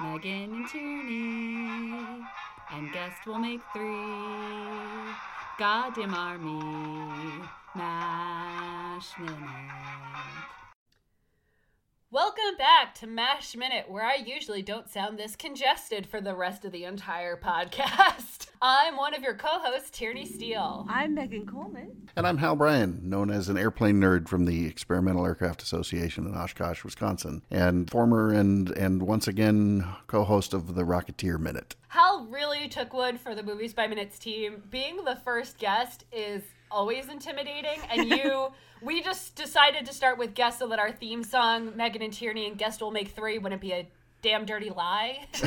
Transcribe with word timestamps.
Megan 0.00 0.54
and 0.54 0.68
Tierney, 0.68 2.24
and 2.72 2.92
guest 2.92 3.26
will 3.26 3.38
make 3.38 3.60
three. 3.72 5.12
Goddamn 5.58 6.14
army, 6.14 6.60
Mash 7.74 9.18
Minute. 9.18 10.61
Welcome 12.12 12.58
back 12.58 12.94
to 12.96 13.06
Mash 13.06 13.56
Minute, 13.56 13.86
where 13.90 14.04
I 14.04 14.16
usually 14.16 14.60
don't 14.60 14.86
sound 14.90 15.18
this 15.18 15.34
congested 15.34 16.06
for 16.06 16.20
the 16.20 16.34
rest 16.34 16.62
of 16.66 16.70
the 16.70 16.84
entire 16.84 17.38
podcast. 17.38 18.48
I'm 18.60 18.98
one 18.98 19.14
of 19.14 19.22
your 19.22 19.32
co 19.32 19.48
hosts, 19.48 19.88
Tierney 19.88 20.26
Steele. 20.26 20.86
I'm 20.90 21.14
Megan 21.14 21.46
Coleman. 21.46 22.10
And 22.14 22.26
I'm 22.26 22.36
Hal 22.36 22.54
Bryan, 22.54 23.00
known 23.02 23.30
as 23.30 23.48
an 23.48 23.56
airplane 23.56 23.98
nerd 23.98 24.28
from 24.28 24.44
the 24.44 24.66
Experimental 24.66 25.24
Aircraft 25.24 25.62
Association 25.62 26.26
in 26.26 26.34
Oshkosh, 26.34 26.84
Wisconsin, 26.84 27.40
and 27.50 27.90
former 27.90 28.30
and, 28.30 28.68
and 28.72 29.04
once 29.04 29.26
again 29.26 29.86
co 30.06 30.22
host 30.22 30.52
of 30.52 30.74
the 30.74 30.82
Rocketeer 30.82 31.40
Minute. 31.40 31.76
Hal 31.88 32.26
really 32.26 32.68
took 32.68 32.92
one 32.92 33.16
for 33.16 33.34
the 33.34 33.42
Movies 33.42 33.72
by 33.72 33.86
Minutes 33.86 34.18
team. 34.18 34.64
Being 34.70 35.04
the 35.06 35.16
first 35.24 35.56
guest 35.56 36.04
is 36.12 36.42
always 36.72 37.08
intimidating, 37.08 37.78
and 37.90 38.08
you. 38.08 38.48
We 38.84 39.00
just 39.00 39.36
decided 39.36 39.86
to 39.86 39.94
start 39.94 40.18
with 40.18 40.34
guest 40.34 40.58
so 40.58 40.66
that 40.66 40.80
our 40.80 40.90
theme 40.90 41.22
song, 41.22 41.76
Megan 41.76 42.02
and 42.02 42.12
Tierney 42.12 42.48
and 42.48 42.58
Guest 42.58 42.82
Will 42.82 42.90
Make 42.90 43.10
Three, 43.10 43.38
wouldn't 43.38 43.60
be 43.60 43.70
a 43.70 43.86
damn 44.22 44.44
dirty 44.44 44.70
lie. 44.70 45.24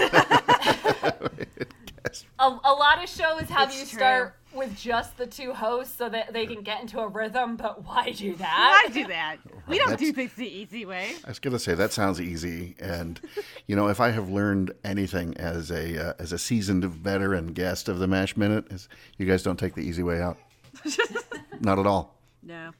a, 2.40 2.48
a 2.64 2.74
lot 2.74 3.04
of 3.04 3.10
shows 3.10 3.42
have 3.50 3.68
It's 3.70 3.80
you 3.80 3.86
true. 3.86 4.00
start 4.00 4.36
with 4.54 4.78
just 4.78 5.18
the 5.18 5.28
two 5.28 5.54
hosts 5.54 5.98
so 5.98 6.08
that 6.08 6.32
they 6.32 6.46
can 6.46 6.62
get 6.62 6.80
into 6.80 7.00
a 7.00 7.08
rhythm, 7.10 7.58
but 7.58 7.84
why 7.84 8.12
do 8.12 8.36
that? 8.36 8.84
Why 8.86 8.94
do 8.94 9.06
that? 9.08 9.38
We 9.68 9.80
don't 9.80 10.00
do 10.00 10.14
things 10.14 10.34
the 10.36 10.48
easy 10.48 10.86
way. 10.86 11.12
I 11.26 11.28
was 11.28 11.40
going 11.40 11.52
to 11.52 11.60
say 11.60 11.76
that 11.76 11.92
sounds 11.92 12.22
easy, 12.22 12.76
and 12.80 13.20
you 13.68 13.76
know, 13.76 13.90
if 13.90 14.00
I 14.00 14.12
have 14.12 14.30
learned 14.30 14.72
anything 14.86 15.36
as 15.36 15.72
a 15.72 16.10
uh, 16.10 16.14
as 16.20 16.32
a 16.32 16.38
seasoned 16.38 16.86
veteran 16.86 17.48
guest 17.48 17.90
of 17.90 18.00
the 18.00 18.08
Mash 18.08 18.38
Minute, 18.38 18.72
is 18.72 18.88
you 19.18 19.26
guys 19.26 19.44
don't 19.44 19.60
take 19.60 19.76
the 19.76 19.82
easy 19.82 20.04
way 20.04 20.22
out. 20.22 20.38
Not 21.60 21.80
at 21.80 21.88
all. 21.88 22.16
No. 22.44 22.72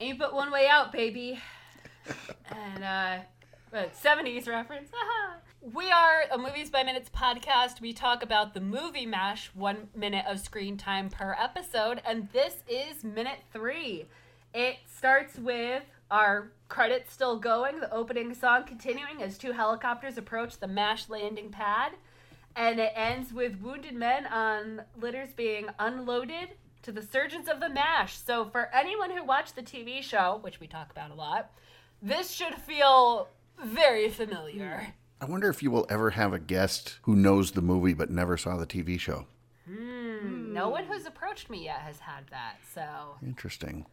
Ain't 0.00 0.18
but 0.18 0.34
one 0.34 0.50
way 0.50 0.66
out, 0.68 0.92
baby. 0.92 1.40
and 2.50 2.84
uh 2.84 3.18
what, 3.70 3.92
70s 3.94 4.46
reference. 4.46 4.90
haha. 4.94 5.38
we 5.60 5.90
are 5.90 6.24
a 6.30 6.38
Movies 6.38 6.70
by 6.70 6.84
Minutes 6.84 7.10
podcast. 7.10 7.80
We 7.80 7.92
talk 7.92 8.22
about 8.22 8.54
the 8.54 8.60
movie 8.60 9.06
MASH, 9.06 9.50
one 9.54 9.88
minute 9.96 10.24
of 10.28 10.38
screen 10.38 10.76
time 10.76 11.08
per 11.08 11.34
episode, 11.40 12.00
and 12.06 12.28
this 12.32 12.62
is 12.68 13.02
minute 13.02 13.40
three. 13.52 14.06
It 14.52 14.76
starts 14.86 15.36
with 15.38 15.82
our 16.08 16.52
credits 16.68 17.12
still 17.12 17.36
going, 17.38 17.80
the 17.80 17.92
opening 17.92 18.32
song 18.34 18.62
continuing 18.64 19.20
as 19.20 19.36
two 19.36 19.50
helicopters 19.50 20.16
approach 20.16 20.58
the 20.58 20.68
MASH 20.68 21.08
landing 21.08 21.50
pad, 21.50 21.92
and 22.54 22.78
it 22.78 22.92
ends 22.94 23.32
with 23.32 23.60
wounded 23.60 23.94
men 23.94 24.26
on 24.26 24.82
litters 25.00 25.32
being 25.34 25.66
unloaded 25.80 26.50
to 26.84 26.92
the 26.92 27.02
surgeons 27.02 27.48
of 27.48 27.60
the 27.60 27.68
MASH. 27.68 28.18
So, 28.18 28.44
for 28.44 28.70
anyone 28.72 29.10
who 29.10 29.24
watched 29.24 29.56
the 29.56 29.62
TV 29.62 30.02
show, 30.02 30.38
which 30.42 30.60
we 30.60 30.66
talk 30.66 30.90
about 30.90 31.10
a 31.10 31.14
lot, 31.14 31.50
this 32.00 32.30
should 32.30 32.54
feel 32.54 33.28
very 33.62 34.08
familiar. 34.08 34.94
I 35.20 35.24
wonder 35.24 35.48
if 35.48 35.62
you 35.62 35.70
will 35.70 35.86
ever 35.88 36.10
have 36.10 36.32
a 36.32 36.38
guest 36.38 36.98
who 37.02 37.16
knows 37.16 37.52
the 37.52 37.62
movie 37.62 37.94
but 37.94 38.10
never 38.10 38.36
saw 38.36 38.56
the 38.56 38.66
TV 38.66 39.00
show. 39.00 39.26
Hmm, 39.66 40.52
no 40.52 40.66
hmm. 40.66 40.72
one 40.72 40.84
who's 40.84 41.06
approached 41.06 41.48
me 41.48 41.64
yet 41.64 41.80
has 41.80 41.98
had 42.00 42.26
that. 42.30 42.56
So, 42.74 42.84
Interesting. 43.24 43.86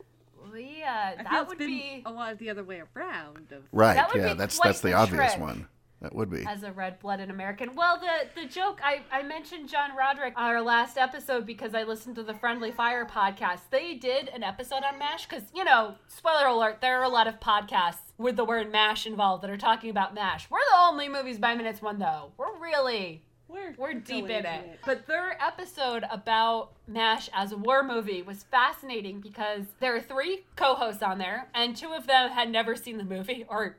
we, 0.51 0.84
I 0.84 1.16
feel 1.16 1.24
that 1.24 1.41
it's 1.41 1.50
would 1.50 1.57
been 1.57 1.68
be. 1.68 2.03
a 2.06 2.12
lot 2.12 2.34
of 2.34 2.40
the 2.40 2.50
other 2.50 2.63
way 2.63 2.84
around. 2.96 3.53
Of, 3.53 3.63
Right? 3.72 4.06
Yeah, 4.13 4.34
that's 4.34 4.59
that's 4.59 4.81
the, 4.81 4.90
the 4.90 4.94
obvious 4.96 5.34
trick. 5.34 5.41
one. 5.41 5.68
That 6.01 6.16
would 6.16 6.31
be. 6.31 6.44
as 6.47 6.63
a 6.63 6.72
red-blooded 6.72 7.29
American. 7.29 7.75
Well, 7.75 8.00
the 8.00 8.41
the 8.41 8.47
joke 8.47 8.79
I 8.84 9.01
I 9.12 9.22
mentioned 9.22 9.69
John 9.69 9.95
Roderick 9.95 10.34
on 10.35 10.45
our 10.50 10.62
last 10.62 10.97
episode 10.97 11.45
because 11.45 11.75
I 11.75 11.84
listened 11.84 12.16
to 12.16 12.23
the 12.23 12.34
Friendly 12.34 12.72
Fire 12.72 13.06
podcast. 13.06 13.62
They 13.69 13.94
did 13.94 14.29
an 14.29 14.41
episode 14.44 14.84
on 14.84 14.97
Mash 14.97 15.28
because 15.28 15.44
you 15.53 15.63
know, 15.63 15.95
spoiler 16.07 16.47
alert, 16.47 16.81
there 16.81 17.00
are 17.00 17.03
a 17.03 17.09
lot 17.09 17.28
of 17.28 17.39
podcasts 17.39 18.13
with 18.17 18.35
the 18.35 18.45
word 18.45 18.72
Mash 18.72 19.06
involved 19.06 19.44
that 19.44 19.51
are 19.51 19.57
talking 19.57 19.91
about 19.91 20.16
Mash. 20.16 20.50
We're 20.50 20.59
the 20.72 20.79
only 20.79 21.07
movies 21.07 21.38
by 21.38 21.53
minutes 21.56 21.81
one 21.84 22.00
though. 22.00 22.31
We're 22.35 22.57
really 22.59 23.22
We're, 23.47 23.75
we're 23.78 23.94
deep 23.94 24.25
in 24.25 24.38
into 24.38 24.50
it. 24.50 24.79
But 24.83 25.06
their 25.06 25.39
episode 25.39 26.03
about 26.09 26.72
MASH 26.88 27.29
as 27.31 27.51
a 27.51 27.57
war 27.57 27.83
movie 27.83 28.23
was 28.23 28.41
fascinating 28.44 29.19
because 29.22 29.66
there 29.79 29.95
are 29.95 30.01
three 30.01 30.45
co 30.56 30.73
hosts 30.73 31.03
on 31.03 31.19
there, 31.19 31.47
and 31.53 31.75
two 31.75 31.94
of 31.94 32.07
them 32.07 32.31
had 32.31 32.50
never 32.50 32.75
seen 32.75 32.97
the 32.97 33.03
movie 33.03 33.45
or 33.47 33.78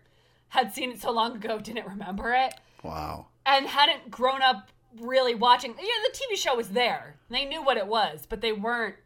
had 0.53 0.71
seen 0.75 0.91
it 0.93 1.01
so 1.01 1.11
long 1.11 1.35
ago 1.35 1.59
didn't 1.59 1.87
remember 1.87 2.33
it 2.35 2.53
Wow. 2.83 3.27
and 3.47 3.67
hadn't 3.67 4.11
grown 4.11 4.43
up 4.43 4.69
really 5.01 5.35
watching. 5.35 5.71
You 5.71 5.77
know, 5.89 6.09
the 6.11 6.19
TV 6.19 6.37
show 6.37 6.55
was 6.55 6.69
there. 6.69 7.17
They 7.31 7.47
knew 7.47 7.63
what 7.63 7.79
it 7.79 7.87
was, 7.87 8.27
but 8.29 8.43
they 8.43 8.53
weren't 8.53 8.97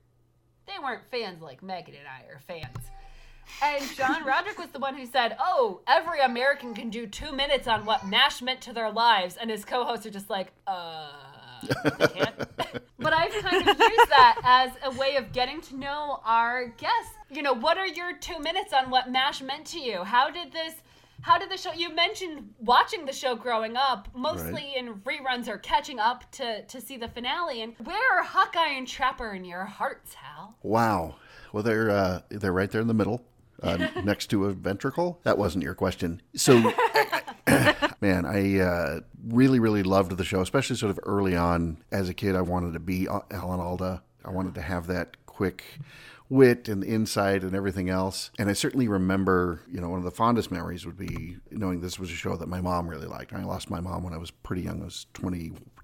they 0.67 0.73
weren't 0.83 1.03
fans 1.13 1.41
like 1.41 1.63
Megan 1.63 1.95
and 1.95 2.09
I 2.09 2.29
are 2.33 2.41
fans. 2.41 2.77
And 3.63 3.85
John 3.97 4.25
Roderick 4.27 4.59
was 4.59 4.71
the 4.71 4.81
one 4.81 4.97
who 4.97 5.07
said, 5.07 5.37
"Oh, 5.39 5.81
every 5.87 6.21
American 6.21 6.75
can 6.75 6.91
do 6.91 7.07
two 7.07 7.31
minutes 7.33 7.69
on 7.69 7.85
what 7.85 8.05
Mash 8.09 8.43
meant 8.43 8.61
to 8.63 8.73
their 8.73 8.91
lives," 8.91 9.37
and 9.37 9.49
his 9.49 9.65
co-hosts 9.65 10.05
are 10.05 10.11
just 10.11 10.29
like, 10.29 10.49
"Uh, 10.67 11.13
but 12.99 13.13
I've 13.13 13.33
kind 13.33 13.69
of 13.69 13.79
used 13.79 14.11
that 14.11 14.41
as 14.43 14.73
a 14.83 14.91
way 14.99 15.15
of 15.15 15.33
getting 15.33 15.61
to 15.63 15.77
know 15.77 16.21
our 16.25 16.67
guests. 16.67 17.13
You 17.31 17.43
know, 17.43 17.53
what 17.55 17.79
are 17.79 17.87
your 17.87 18.17
two 18.17 18.41
minutes 18.41 18.73
on 18.73 18.91
what 18.91 19.09
Mash 19.11 19.41
meant 19.43 19.67
to 19.67 19.79
you? 19.79 20.03
How 20.03 20.29
did 20.31 20.53
this? 20.53 20.75
How 21.27 21.39
did 21.39 21.51
the 21.51 21.57
show? 21.57 21.73
You 21.73 21.93
mentioned 21.93 22.55
watching 22.61 23.05
the 23.05 23.13
show 23.13 23.35
growing 23.35 23.77
up, 23.77 24.07
mostly 24.15 24.75
in 24.77 24.95
reruns 25.01 25.49
or 25.49 25.59
catching 25.59 25.99
up 25.99 26.31
to 26.33 26.63
to 26.63 26.81
see 26.81 26.97
the 26.97 27.09
finale. 27.09 27.63
And 27.63 27.75
where 27.83 28.17
are 28.17 28.23
Hawkeye 28.23 28.77
and 28.77 28.87
Trapper 28.87 29.35
in 29.35 29.45
your 29.45 29.65
hearts, 29.65 30.15
Hal? 30.15 30.57
Wow. 30.63 31.17
Well, 31.53 31.65
they're 31.65 31.91
uh, 31.91 32.21
they're 32.29 32.53
right 32.53 32.71
there 32.71 32.81
in 32.81 32.87
the 32.87 32.95
middle, 32.95 33.25
uh, 33.61 33.77
next 34.05 34.29
to 34.29 34.45
a 34.45 34.53
ventricle. 34.53 35.19
That 35.25 35.37
wasn't 35.37 35.65
your 35.65 35.75
question. 35.75 36.23
So, 36.37 36.61
man, 38.01 38.25
I 38.25 38.61
uh, 38.61 39.01
really, 39.27 39.59
really 39.59 39.83
loved 39.83 40.17
the 40.17 40.25
show, 40.25 40.43
especially 40.43 40.77
sort 40.77 40.91
of 40.91 41.01
early 41.03 41.35
on. 41.35 41.79
As 41.91 42.09
a 42.09 42.15
kid, 42.15 42.37
I 42.37 42.43
wanted 42.43 42.75
to 42.75 42.81
be 42.81 43.09
uh, 43.09 43.23
Alan 43.33 43.59
Alda. 43.59 44.01
I 44.25 44.31
wanted 44.31 44.55
to 44.55 44.63
have 44.63 44.87
that 44.87 45.17
quick 45.27 45.65
wit 46.29 46.69
and 46.69 46.83
insight 46.85 47.43
and 47.43 47.55
everything 47.55 47.89
else. 47.89 48.31
And 48.39 48.49
I 48.49 48.53
certainly 48.53 48.89
remember, 48.89 49.61
you 49.71 49.81
know, 49.81 49.89
one 49.89 49.99
of 49.99 50.05
the 50.05 50.11
fondest 50.11 50.51
memories 50.51 50.85
would 50.87 50.97
be 50.97 51.37
knowing 51.51 51.81
this 51.81 51.99
was 51.99 52.11
a 52.11 52.15
show 52.15 52.37
that 52.37 52.49
my 52.49 52.61
mom 52.61 52.89
really 52.89 53.07
liked. 53.07 53.33
I 53.33 53.45
lost 53.45 53.71
my 53.71 53.81
mom 53.81 54.03
when 54.03 54.13
I 54.13 54.19
was 54.19 54.31
pretty 54.31 54.63
young. 54.63 54.83
I 54.83 54.87
was 54.87 55.07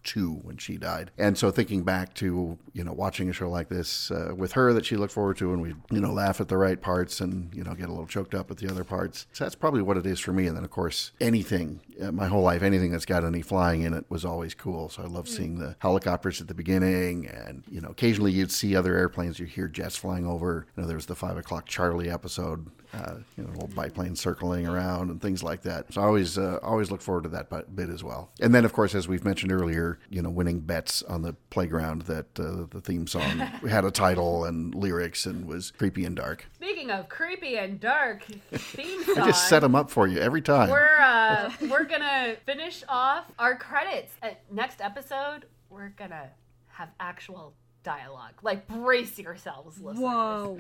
22 0.03 0.41
when 0.43 0.57
she 0.57 0.77
died. 0.77 1.11
And 1.19 1.37
so 1.37 1.51
thinking 1.51 1.83
back 1.83 2.15
to, 2.15 2.59
you 2.73 2.85
know, 2.85 2.93
watching 2.93 3.29
a 3.29 3.33
show 3.33 3.49
like 3.49 3.69
this 3.69 4.11
uh, 4.11 4.33
with 4.37 4.53
her 4.53 4.73
that 4.73 4.85
she 4.85 4.97
looked 4.97 5.13
forward 5.13 5.37
to 5.39 5.53
and 5.53 5.63
we'd, 5.63 5.77
you 5.91 6.01
know, 6.01 6.13
laugh 6.13 6.41
at 6.41 6.49
the 6.49 6.57
right 6.57 6.81
parts 6.81 7.21
and, 7.21 7.55
you 7.55 7.65
know, 7.65 7.75
get 7.75 7.89
a 7.89 7.93
little 7.93 8.07
choked 8.07 8.35
up 8.35 8.51
at 8.51 8.59
the 8.59 8.69
other 8.69 8.85
parts. 8.85 9.27
So 9.33 9.45
that's 9.45 9.55
probably 9.55 9.83
what 9.83 9.97
it 9.97 10.07
is 10.07 10.21
for 10.21 10.33
me. 10.33 10.47
And 10.47 10.57
then, 10.57 10.65
of 10.65 10.71
course, 10.71 11.13
anything, 11.21 11.81
uh, 12.01 12.13
my 12.13 12.27
whole 12.27 12.43
life, 12.43 12.63
anything 12.63 12.93
that's 12.93 13.07
got 13.07 13.25
any 13.25 13.43
flying 13.43 13.83
in 13.83 13.95
it 13.95 14.05
was 14.09 14.25
always 14.25 14.55
cool. 14.55 14.89
So 14.89 15.03
I 15.03 15.07
love 15.07 15.29
seeing 15.29 15.59
the 15.59 15.77
helicopters 15.81 16.41
at 16.41 16.49
the 16.49 16.55
beginning 16.55 17.27
and, 17.27 17.65
you 17.71 17.81
know, 17.81 17.89
occasionally 17.89 18.33
you'd 18.33 18.53
see 18.53 18.77
other 18.77 18.97
airplanes, 18.97 19.39
you 19.39 19.47
hear 19.47 19.69
jets 19.69 19.97
flying 19.97 20.27
over. 20.27 20.67
You 20.77 20.83
know, 20.83 20.87
there 20.87 20.97
was 20.97 21.07
the 21.07 21.15
five 21.15 21.37
o'clock 21.37 21.67
Charlie 21.67 22.11
episode, 22.11 22.67
uh, 22.95 23.15
you 23.37 23.45
know, 23.45 23.51
little 23.51 23.69
biplane 23.69 24.15
circling 24.15 24.67
around 24.67 25.11
and 25.11 25.21
things 25.21 25.43
like 25.43 25.63
that. 25.63 25.93
So 25.93 26.01
I 26.01 26.05
always, 26.05 26.37
uh, 26.39 26.59
always 26.63 26.91
look 26.91 27.01
forward 27.01 27.25
to 27.25 27.31
that 27.31 27.75
bit 27.75 27.89
as 27.89 28.05
well. 28.05 28.31
And 28.41 28.55
then, 28.55 28.65
of 28.65 28.73
course, 28.73 28.95
as 28.95 29.09
we've 29.09 29.25
mentioned 29.25 29.53
earlier, 29.53 29.99
you 30.11 30.21
know, 30.23 30.31
winning 30.31 30.61
bets 30.61 31.03
on 31.03 31.23
the 31.23 31.35
playground 31.51 32.03
that 32.03 32.27
uh, 32.39 32.67
the 32.71 32.81
theme 32.83 33.07
song 33.07 33.23
had 33.69 33.85
a 33.85 33.91
title 33.91 34.45
and 34.45 34.75
lyrics 34.75 35.27
and 35.27 35.47
was 35.47 35.71
creepy 35.71 36.05
and 36.05 36.17
dark. 36.17 36.47
Speaking 36.55 36.91
of 36.91 37.09
creepy 37.09 37.57
and 37.57 37.81
dark 37.81 38.25
theme 38.53 39.03
song, 39.05 39.19
I 39.19 39.27
just 39.27 39.49
set 39.49 39.61
them 39.61 39.75
up 39.75 39.91
for 39.91 40.07
you 40.07 40.19
every 40.19 40.43
time. 40.43 40.71
we're 40.71 40.99
uh, 41.01 41.51
we're 41.71 41.85
gonna 41.85 42.37
finish 42.45 42.83
off 42.89 43.25
our 43.39 43.57
credits. 43.57 44.13
Uh, 44.23 44.31
next 44.51 44.81
episode, 44.81 45.47
we're 45.71 45.91
gonna 45.91 46.31
have 46.69 46.91
actual 47.01 47.55
dialogue. 47.83 48.35
Like 48.43 48.67
brace 48.69 49.19
yourselves, 49.19 49.81
listeners. 49.81 50.03
Whoa. 50.03 50.59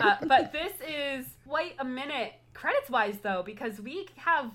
Uh, 0.00 0.16
but 0.26 0.52
this 0.52 0.72
is 0.88 1.26
quite 1.46 1.74
a 1.78 1.84
minute 1.84 2.34
credits 2.54 2.90
wise 2.90 3.18
though 3.22 3.42
because 3.44 3.80
we 3.80 4.08
have 4.16 4.50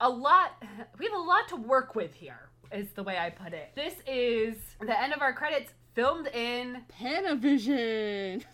a 0.00 0.08
lot. 0.08 0.62
We 0.98 1.06
have 1.06 1.14
a 1.14 1.18
lot 1.22 1.48
to 1.48 1.56
work 1.56 1.94
with 1.94 2.14
here. 2.14 2.48
Is 2.72 2.90
the 2.92 3.02
way 3.02 3.18
I 3.18 3.30
put 3.30 3.52
it. 3.52 3.72
This 3.74 3.94
is 4.06 4.54
the 4.80 5.00
end 5.00 5.12
of 5.12 5.22
our 5.22 5.32
credits, 5.32 5.72
filmed 5.94 6.28
in 6.28 6.82
Panavision. 7.00 8.44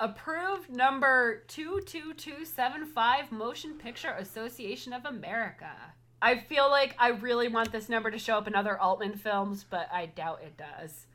Approved 0.00 0.70
number 0.70 1.42
two 1.48 1.80
two 1.86 2.12
two 2.14 2.44
seven 2.44 2.84
five 2.84 3.32
Motion 3.32 3.74
Picture 3.78 4.14
Association 4.18 4.92
of 4.92 5.06
America. 5.06 5.72
I 6.20 6.38
feel 6.38 6.68
like 6.70 6.94
I 6.98 7.08
really 7.10 7.48
want 7.48 7.70
this 7.72 7.88
number 7.88 8.10
to 8.10 8.18
show 8.18 8.36
up 8.38 8.46
in 8.48 8.54
other 8.54 8.78
Altman 8.80 9.16
films, 9.16 9.64
but 9.68 9.88
I 9.92 10.06
doubt 10.06 10.40
it 10.44 10.56
does. 10.56 11.06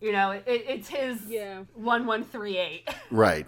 You 0.00 0.12
know, 0.12 0.32
it, 0.32 0.44
it's 0.46 0.88
his 0.88 1.24
Yeah. 1.26 1.62
one 1.74 2.04
one 2.06 2.24
three 2.24 2.58
eight. 2.58 2.88
Right. 3.10 3.46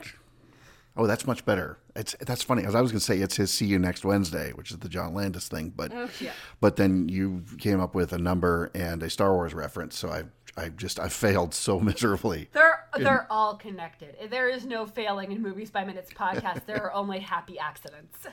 Oh, 0.97 1.07
that's 1.07 1.27
much 1.27 1.45
better. 1.45 1.77
It's 1.95 2.17
that's 2.21 2.43
funny. 2.43 2.65
As 2.65 2.75
I 2.75 2.81
was 2.81 2.91
going 2.91 3.01
to 3.01 3.05
say, 3.05 3.19
it's 3.19 3.37
his 3.37 3.51
"See 3.51 3.67
You 3.67 3.79
Next 3.79 4.05
Wednesday," 4.07 4.53
which 4.53 4.71
is 4.71 4.79
the 4.79 4.89
John 4.89 5.13
Landis 5.13 5.49
thing, 5.49 5.71
but 5.77 5.93
Oh, 5.93 6.09
yeah. 6.21 6.33
but 6.61 6.77
then 6.77 7.11
you 7.11 7.43
came 7.59 7.81
up 7.81 7.95
with 7.95 8.15
a 8.15 8.19
number 8.19 8.71
and 8.75 9.03
a 9.03 9.11
Star 9.11 9.35
Wars 9.35 9.53
reference. 9.53 9.99
So 9.99 10.09
I 10.09 10.25
I 10.59 10.71
just 10.71 10.99
I 10.99 11.11
failed 11.11 11.53
so 11.53 11.79
miserably. 11.91 12.49
They're 12.53 12.87
they're 12.97 13.27
all 13.29 13.57
connected. 13.57 14.17
There 14.31 14.49
is 14.49 14.65
no 14.65 14.87
failing 14.87 15.33
in 15.33 15.43
Movies 15.43 15.71
by 15.71 15.85
Minutes 15.85 16.11
podcast. 16.15 16.65
There 16.65 16.83
are 16.85 16.93
only 16.95 17.19
happy 17.21 17.59
accidents. 17.59 18.27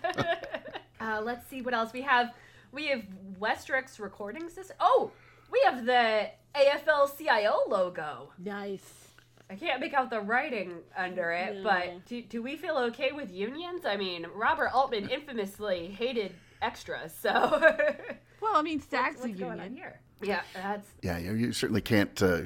uh, 1.01 1.21
let's 1.21 1.45
see 1.49 1.61
what 1.61 1.73
else 1.73 1.91
we 1.91 2.01
have. 2.01 2.31
We 2.73 2.87
have 2.87 3.03
Westrex 3.39 3.99
recording 3.99 4.49
system. 4.49 4.75
Oh, 4.79 5.11
we 5.51 5.61
have 5.65 5.85
the 5.85 6.29
AFL-CIO 6.55 7.61
logo. 7.69 8.31
Nice. 8.43 9.09
I 9.49 9.55
can't 9.55 9.79
make 9.79 9.93
out 9.93 10.09
the 10.09 10.21
writing 10.21 10.77
under 10.97 11.31
it, 11.31 11.57
No. 11.57 11.63
but 11.63 12.05
do, 12.07 12.21
do 12.23 12.41
we 12.41 12.55
feel 12.55 12.77
okay 12.77 13.11
with 13.11 13.31
unions? 13.31 13.85
I 13.85 13.95
mean, 13.97 14.25
Robert 14.33 14.69
Altman 14.73 15.09
infamously 15.09 15.87
hated 15.87 16.33
extras, 16.61 17.13
so 17.13 17.29
Well, 18.41 18.55
I 18.55 18.61
mean, 18.63 18.81
SAG's 18.81 19.19
a 19.23 19.27
what's 19.27 19.39
going 19.39 19.59
on 19.59 19.65
union. 19.65 19.75
here? 19.75 19.99
Yeah, 20.23 20.41
that's 20.55 20.87
Yeah, 21.03 21.17
you, 21.19 21.33
you 21.33 21.51
certainly 21.51 21.81
can't. 21.81 22.19
Uh, 22.21 22.41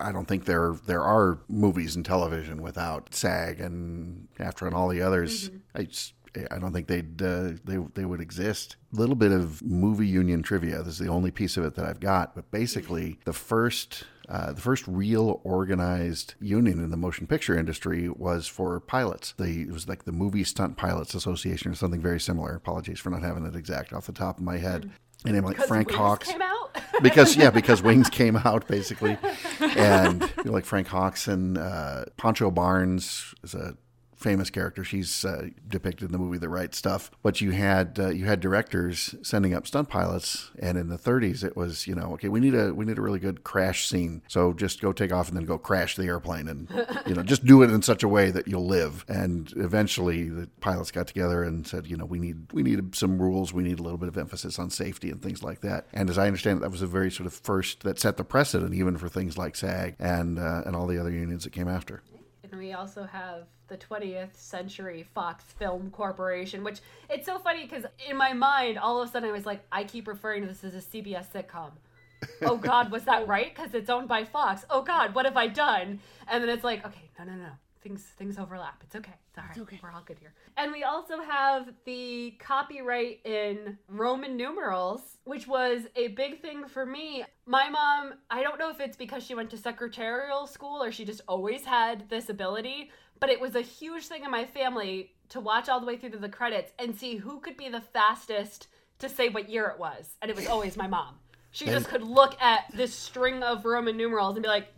I 0.00 0.12
don't 0.12 0.26
think 0.26 0.44
there 0.44 0.74
there 0.86 1.02
are 1.02 1.38
movies 1.48 1.96
and 1.96 2.04
television 2.04 2.60
without 2.60 3.14
SAG 3.14 3.60
and 3.60 4.28
AFTRA 4.38 4.66
and 4.66 4.74
all 4.76 4.88
the 4.88 5.00
others. 5.00 5.50
I 5.74 5.84
just, 5.84 6.12
I 6.50 6.58
don't 6.58 6.72
think 6.72 6.86
they'd 6.86 7.20
uh, 7.22 7.50
they 7.64 7.78
they 7.94 8.04
would 8.04 8.20
exist. 8.20 8.76
A 8.92 8.96
little 8.96 9.14
bit 9.14 9.32
of 9.32 9.62
movie 9.62 10.06
union 10.06 10.42
trivia. 10.42 10.78
This 10.82 10.94
is 10.94 10.98
the 10.98 11.08
only 11.08 11.30
piece 11.30 11.56
of 11.56 11.64
it 11.64 11.74
that 11.74 11.84
I've 11.84 12.00
got. 12.00 12.34
But 12.34 12.50
basically, 12.50 13.18
the 13.24 13.32
first. 13.32 14.04
Uh, 14.28 14.52
the 14.52 14.60
first 14.60 14.86
real 14.86 15.40
organized 15.42 16.34
union 16.40 16.78
in 16.78 16.90
the 16.90 16.96
motion 16.96 17.26
picture 17.26 17.58
industry 17.58 18.08
was 18.08 18.46
for 18.46 18.78
pilots. 18.78 19.34
The, 19.36 19.62
it 19.62 19.72
was 19.72 19.88
like 19.88 20.04
the 20.04 20.12
Movie 20.12 20.44
Stunt 20.44 20.76
Pilots 20.76 21.14
Association 21.14 21.72
or 21.72 21.74
something 21.74 22.00
very 22.00 22.20
similar. 22.20 22.54
Apologies 22.54 23.00
for 23.00 23.10
not 23.10 23.22
having 23.22 23.44
it 23.44 23.56
exact 23.56 23.92
off 23.92 24.06
the 24.06 24.12
top 24.12 24.38
of 24.38 24.44
my 24.44 24.58
head. 24.58 24.90
And 25.24 25.34
name 25.34 25.44
like 25.44 25.56
because 25.56 25.68
Frank 25.68 25.88
Wings 25.88 25.98
Hawks 25.98 26.28
came 26.30 26.40
out. 26.40 26.78
because 27.02 27.36
yeah, 27.36 27.50
because 27.50 27.82
Wings 27.88 28.08
came 28.08 28.36
out 28.36 28.66
basically, 28.66 29.18
and 29.60 30.22
you 30.38 30.44
know, 30.44 30.52
like 30.52 30.64
Frank 30.64 30.88
Hawks 30.88 31.28
and 31.28 31.58
uh, 31.58 32.04
Pancho 32.16 32.50
Barnes 32.50 33.34
is 33.42 33.54
a 33.54 33.76
famous 34.16 34.50
character. 34.50 34.84
She's 34.84 35.24
uh, 35.24 35.48
depicted 35.68 36.06
in 36.06 36.12
the 36.12 36.18
movie 36.18 36.38
The 36.38 36.48
Right 36.48 36.74
Stuff. 36.74 37.10
But 37.22 37.40
you 37.40 37.50
had 37.50 37.98
uh, 37.98 38.08
you 38.10 38.26
had 38.26 38.40
directors 38.40 39.14
sending 39.22 39.54
up 39.54 39.66
stunt 39.66 39.88
pilots, 39.88 40.50
and 40.58 40.78
in 40.78 40.88
the 40.88 40.98
30s 40.98 41.44
it 41.44 41.56
was 41.56 41.86
you 41.86 41.94
know 41.94 42.12
okay 42.14 42.28
we 42.28 42.40
need 42.40 42.54
a 42.54 42.72
we 42.72 42.84
need 42.84 42.98
a 42.98 43.02
really 43.02 43.18
good 43.18 43.44
crash 43.44 43.88
scene. 43.88 44.22
So 44.28 44.52
just 44.52 44.80
go 44.80 44.92
take 44.92 45.12
off 45.12 45.28
and 45.28 45.36
then 45.36 45.44
go 45.44 45.58
crash 45.58 45.96
the 45.96 46.04
airplane, 46.04 46.48
and 46.48 46.68
you 47.06 47.14
know 47.14 47.22
just 47.22 47.44
do 47.44 47.62
it 47.62 47.70
in 47.70 47.82
such 47.82 48.02
a 48.02 48.08
way 48.08 48.30
that 48.30 48.48
you'll 48.48 48.66
live. 48.66 49.04
And 49.08 49.52
eventually 49.56 50.28
the 50.28 50.48
pilots 50.60 50.90
got 50.90 51.06
together 51.06 51.42
and 51.42 51.66
said 51.66 51.86
you 51.86 51.96
know 51.96 52.04
we 52.04 52.18
need 52.18 52.52
we 52.52 52.62
need 52.62 52.94
some 52.94 53.20
rules. 53.20 53.52
We 53.52 53.62
need 53.62 53.78
a 53.78 53.82
little 53.82 53.98
bit 53.98 54.08
of 54.08 54.16
emphasis 54.16 54.58
on 54.58 54.70
safety 54.70 55.10
and 55.10 55.20
things 55.20 55.42
like 55.42 55.60
that. 55.60 55.86
And 55.92 56.08
as 56.08 56.18
I 56.18 56.26
understand 56.26 56.58
it, 56.58 56.62
that 56.62 56.70
was 56.70 56.82
a 56.82 56.86
very 56.86 57.10
sort 57.10 57.26
of 57.26 57.34
first 57.34 57.82
that 57.82 57.98
set 57.98 58.16
the 58.16 58.24
precedent 58.24 58.74
even 58.74 58.96
for 58.96 59.08
things 59.08 59.36
like 59.36 59.56
SAG 59.56 59.96
and 59.98 60.38
uh, 60.38 60.62
and 60.64 60.76
all 60.76 60.86
the 60.86 60.98
other 60.98 61.10
unions 61.10 61.44
that 61.44 61.52
came 61.52 61.68
after. 61.68 62.02
And 62.52 62.60
we 62.60 62.74
also 62.74 63.04
have 63.04 63.46
the 63.68 63.78
20th 63.78 64.36
Century 64.36 65.06
Fox 65.14 65.42
Film 65.58 65.90
Corporation, 65.90 66.62
which 66.62 66.80
it's 67.08 67.24
so 67.24 67.38
funny 67.38 67.62
because 67.62 67.86
in 68.08 68.16
my 68.16 68.34
mind, 68.34 68.78
all 68.78 69.00
of 69.00 69.08
a 69.08 69.10
sudden 69.10 69.30
I 69.30 69.32
was 69.32 69.46
like, 69.46 69.64
I 69.72 69.84
keep 69.84 70.06
referring 70.06 70.42
to 70.42 70.48
this 70.48 70.62
as 70.62 70.74
a 70.74 70.86
CBS 70.86 71.32
sitcom. 71.32 71.70
oh 72.42 72.58
God, 72.58 72.92
was 72.92 73.04
that 73.04 73.26
right? 73.26 73.54
Because 73.54 73.74
it's 73.74 73.88
owned 73.88 74.06
by 74.06 74.24
Fox. 74.24 74.66
Oh 74.68 74.82
God, 74.82 75.14
what 75.14 75.24
have 75.24 75.36
I 75.38 75.46
done? 75.48 75.98
And 76.28 76.42
then 76.42 76.50
it's 76.50 76.62
like, 76.62 76.86
okay, 76.86 77.10
no, 77.18 77.24
no, 77.24 77.32
no. 77.32 77.50
Things 77.80 78.02
things 78.18 78.38
overlap. 78.38 78.82
It's 78.84 78.94
okay. 78.96 79.14
It's 79.32 79.38
all 79.38 79.44
right. 79.48 79.58
okay. 79.60 79.80
We're 79.82 79.92
all 79.92 80.02
good 80.04 80.18
here. 80.18 80.34
And 80.58 80.72
we 80.72 80.84
also 80.84 81.22
have 81.22 81.72
the 81.86 82.32
copyright 82.38 83.20
in 83.24 83.78
Roman 83.88 84.36
numerals, 84.36 85.16
which 85.24 85.46
was 85.48 85.86
a 85.96 86.08
big 86.08 86.42
thing 86.42 86.68
for 86.68 86.84
me. 86.84 87.24
My 87.46 87.70
mom, 87.70 88.12
I 88.30 88.42
don't 88.42 88.58
know 88.58 88.68
if 88.68 88.78
it's 88.78 88.96
because 88.96 89.24
she 89.24 89.34
went 89.34 89.48
to 89.50 89.56
secretarial 89.56 90.46
school 90.46 90.82
or 90.82 90.92
she 90.92 91.06
just 91.06 91.22
always 91.26 91.64
had 91.64 92.10
this 92.10 92.28
ability, 92.28 92.90
but 93.20 93.30
it 93.30 93.40
was 93.40 93.54
a 93.54 93.62
huge 93.62 94.04
thing 94.04 94.22
in 94.22 94.30
my 94.30 94.44
family 94.44 95.14
to 95.30 95.40
watch 95.40 95.70
all 95.70 95.80
the 95.80 95.86
way 95.86 95.96
through 95.96 96.10
to 96.10 96.18
the 96.18 96.28
credits 96.28 96.72
and 96.78 96.94
see 96.94 97.16
who 97.16 97.40
could 97.40 97.56
be 97.56 97.70
the 97.70 97.80
fastest 97.80 98.66
to 98.98 99.08
say 99.08 99.30
what 99.30 99.48
year 99.48 99.66
it 99.68 99.80
was. 99.80 100.14
And 100.20 100.30
it 100.30 100.36
was 100.36 100.46
always 100.46 100.76
my 100.76 100.86
mom. 100.86 101.14
She 101.52 101.64
just 101.66 101.88
could 101.88 102.02
look 102.02 102.40
at 102.40 102.64
this 102.74 102.94
string 102.94 103.42
of 103.42 103.64
Roman 103.64 103.96
numerals 103.96 104.36
and 104.36 104.42
be 104.42 104.48
like, 104.48 104.68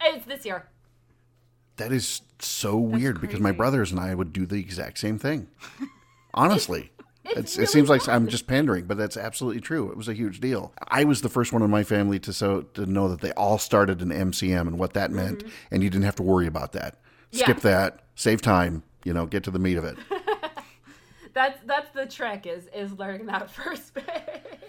it's 0.00 0.26
this 0.26 0.44
year. 0.44 0.66
That 1.76 1.92
is 1.92 2.22
so 2.38 2.76
weird 2.76 3.20
because 3.20 3.40
my 3.40 3.52
brothers 3.52 3.90
and 3.90 4.00
I 4.00 4.14
would 4.14 4.32
do 4.32 4.46
the 4.46 4.56
exact 4.56 4.98
same 4.98 5.18
thing. 5.18 5.48
Honestly. 6.34 6.90
It's 7.24 7.38
It's, 7.38 7.56
really 7.56 7.64
it 7.64 7.68
seems 7.70 7.88
like 7.88 8.08
I'm 8.08 8.26
just 8.26 8.46
pandering, 8.48 8.86
but 8.86 8.98
that's 8.98 9.16
absolutely 9.16 9.60
true. 9.60 9.90
It 9.90 9.96
was 9.96 10.08
a 10.08 10.12
huge 10.12 10.40
deal. 10.40 10.72
I 10.88 11.04
was 11.04 11.22
the 11.22 11.28
first 11.28 11.52
one 11.52 11.62
in 11.62 11.70
my 11.70 11.84
family 11.84 12.18
to 12.20 12.32
so 12.32 12.62
to 12.74 12.84
know 12.84 13.08
that 13.08 13.20
they 13.20 13.30
all 13.32 13.58
started 13.58 14.02
in 14.02 14.08
MCM 14.08 14.62
and 14.62 14.76
what 14.78 14.94
that 14.94 15.12
meant, 15.12 15.44
and 15.70 15.84
you 15.84 15.90
didn't 15.90 16.04
have 16.04 16.16
to 16.16 16.22
worry 16.24 16.48
about 16.48 16.72
that. 16.72 16.94
Mm-hmm. 16.94 17.38
Yeah. 17.38 17.44
Skip 17.44 17.60
that, 17.60 18.00
save 18.16 18.42
time, 18.42 18.82
you 19.04 19.12
know, 19.12 19.26
get 19.26 19.44
to 19.44 19.52
the 19.52 19.60
meat 19.60 19.78
of 19.78 19.84
it. 19.84 19.96
That's 21.34 21.58
that's 21.64 21.90
the 21.92 22.04
trick 22.06 22.46
is 22.46 22.66
is 22.74 22.92
learning 22.92 23.26
that 23.26 23.50
first 23.62 23.94
bit. 23.94 24.62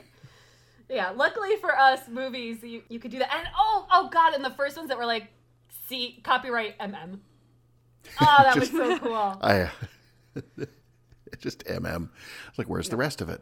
yeah, 0.90 1.10
luckily 1.10 1.58
for 1.58 1.78
us, 1.78 2.08
movies 2.08 2.60
you, 2.64 2.84
you 2.88 3.00
could 3.00 3.12
do 3.12 3.20
that. 3.20 3.34
And 3.36 3.48
oh 3.58 3.86
oh 3.92 4.10
god, 4.10 4.34
and 4.34 4.46
the 4.46 4.50
first 4.52 4.78
ones 4.78 4.88
that 4.90 4.98
were 4.98 5.06
like, 5.06 5.28
see 5.88 6.22
copyright 6.24 6.78
MM. 6.80 7.20
Oh, 8.20 8.40
that 8.44 8.60
was 8.60 8.70
so 8.70 9.00
cool. 9.00 9.14
I 9.42 9.70
just 11.40 11.66
MM. 11.66 12.10
It's 12.50 12.58
like, 12.58 12.68
where's 12.68 12.90
the 12.90 12.98
rest 12.98 13.22
of 13.22 13.30
it? 13.30 13.42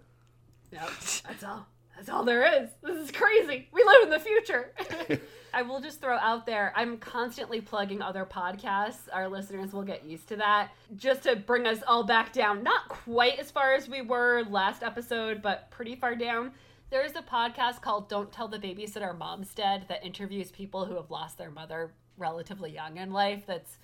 Yep, 0.72 0.90
that's 1.28 1.44
all. 1.44 1.68
That's 1.96 2.10
all 2.10 2.24
there 2.24 2.64
is. 2.64 2.70
This 2.82 2.98
is 2.98 3.12
crazy. 3.12 3.68
We 3.72 3.84
live 3.84 4.04
in 4.04 4.10
the 4.10 4.20
future. 4.20 4.72
I 5.54 5.62
will 5.64 5.82
just 5.82 6.00
throw 6.00 6.18
out 6.18 6.46
there, 6.46 6.72
I'm 6.76 6.98
constantly 6.98 7.60
plugging 7.60 8.02
other 8.02 8.26
podcasts. 8.26 9.10
Our 9.12 9.28
listeners 9.28 9.74
will 9.74 9.84
get 9.84 10.06
used 10.06 10.30
to 10.30 10.38
that. 10.38 10.72
Just 10.96 11.24
to 11.24 11.36
bring 11.36 11.68
us 11.68 11.80
all 11.86 12.04
back 12.04 12.32
down, 12.32 12.64
not 12.64 12.88
quite 12.88 13.38
as 13.38 13.52
far 13.52 13.74
as 13.74 13.90
we 13.90 14.02
were 14.02 14.44
last 14.50 14.82
episode, 14.82 15.42
but 15.42 15.70
pretty 15.70 15.96
far 15.96 16.16
down. 16.16 16.54
There 16.90 17.06
is 17.06 17.16
a 17.16 17.22
podcast 17.22 17.82
called 17.82 18.10
Don't 18.10 18.32
Tell 18.32 18.48
the 18.48 18.60
Babysitter 18.60 19.16
Mom's 19.16 19.54
Dead 19.54 19.86
that 19.90 20.06
interviews 20.06 20.52
people 20.52 20.86
who 20.86 20.96
have 20.96 21.12
lost 21.12 21.38
their 21.38 21.52
mother 21.52 21.92
relatively 22.18 22.72
young 22.72 22.98
in 22.98 23.12
life. 23.12 23.44
That's 23.46 23.78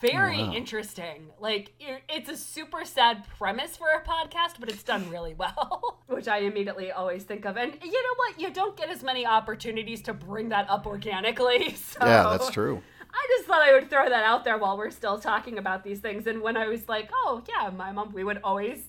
very 0.00 0.38
wow. 0.38 0.52
interesting. 0.52 1.30
Like 1.38 1.72
it's 1.78 2.28
a 2.28 2.36
super 2.36 2.84
sad 2.84 3.26
premise 3.38 3.76
for 3.76 3.88
a 3.88 4.02
podcast, 4.02 4.54
but 4.58 4.68
it's 4.68 4.82
done 4.82 5.08
really 5.10 5.34
well, 5.38 6.00
which 6.06 6.28
I 6.28 6.38
immediately 6.38 6.90
always 6.92 7.24
think 7.24 7.44
of. 7.44 7.56
And 7.56 7.74
you 7.82 7.92
know 7.92 8.14
what? 8.16 8.40
You 8.40 8.50
don't 8.50 8.76
get 8.76 8.88
as 8.88 9.02
many 9.02 9.26
opportunities 9.26 10.02
to 10.02 10.14
bring 10.14 10.48
that 10.50 10.68
up 10.68 10.86
organically. 10.86 11.76
So 11.84 12.04
Yeah, 12.04 12.24
that's 12.30 12.50
true. 12.50 12.82
I 13.12 13.26
just 13.36 13.46
thought 13.46 13.62
I 13.62 13.72
would 13.72 13.88
throw 13.88 14.08
that 14.08 14.24
out 14.24 14.42
there 14.42 14.58
while 14.58 14.76
we're 14.76 14.90
still 14.90 15.18
talking 15.18 15.58
about 15.58 15.84
these 15.84 16.00
things. 16.00 16.26
And 16.26 16.42
when 16.42 16.56
I 16.56 16.66
was 16.66 16.88
like, 16.88 17.10
oh 17.12 17.42
yeah, 17.48 17.70
my 17.70 17.92
mom, 17.92 18.12
we 18.12 18.24
would 18.24 18.40
always. 18.42 18.88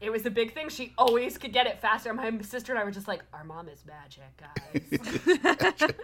It 0.00 0.10
was 0.10 0.24
a 0.24 0.30
big 0.30 0.54
thing. 0.54 0.70
She 0.70 0.94
always 0.96 1.36
could 1.36 1.52
get 1.52 1.66
it 1.66 1.80
faster. 1.80 2.12
My 2.14 2.30
sister 2.40 2.72
and 2.72 2.78
I 2.80 2.84
were 2.84 2.90
just 2.90 3.06
like, 3.06 3.22
our 3.34 3.44
mom 3.44 3.68
is 3.68 3.84
magic, 3.86 4.32
guys. 4.38 5.90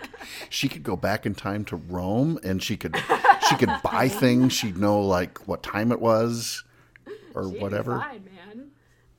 She 0.51 0.69
could 0.69 0.83
go 0.83 0.97
back 0.97 1.25
in 1.25 1.35
time 1.35 1.65
to 1.67 1.77
Rome 1.77 2.39
and 2.43 2.63
she 2.63 2.77
could 2.77 2.97
she 3.49 3.57
could 3.57 3.71
buy 3.83 4.09
things. 4.23 4.53
She'd 4.53 4.77
know 4.77 5.01
like 5.01 5.47
what 5.47 5.63
time 5.63 5.93
it 5.93 6.01
was 6.01 6.65
or 7.35 7.45
She'd 7.45 7.55
be 7.55 7.61
whatever. 7.61 7.99
Fine, 7.99 8.25
man. 8.25 8.71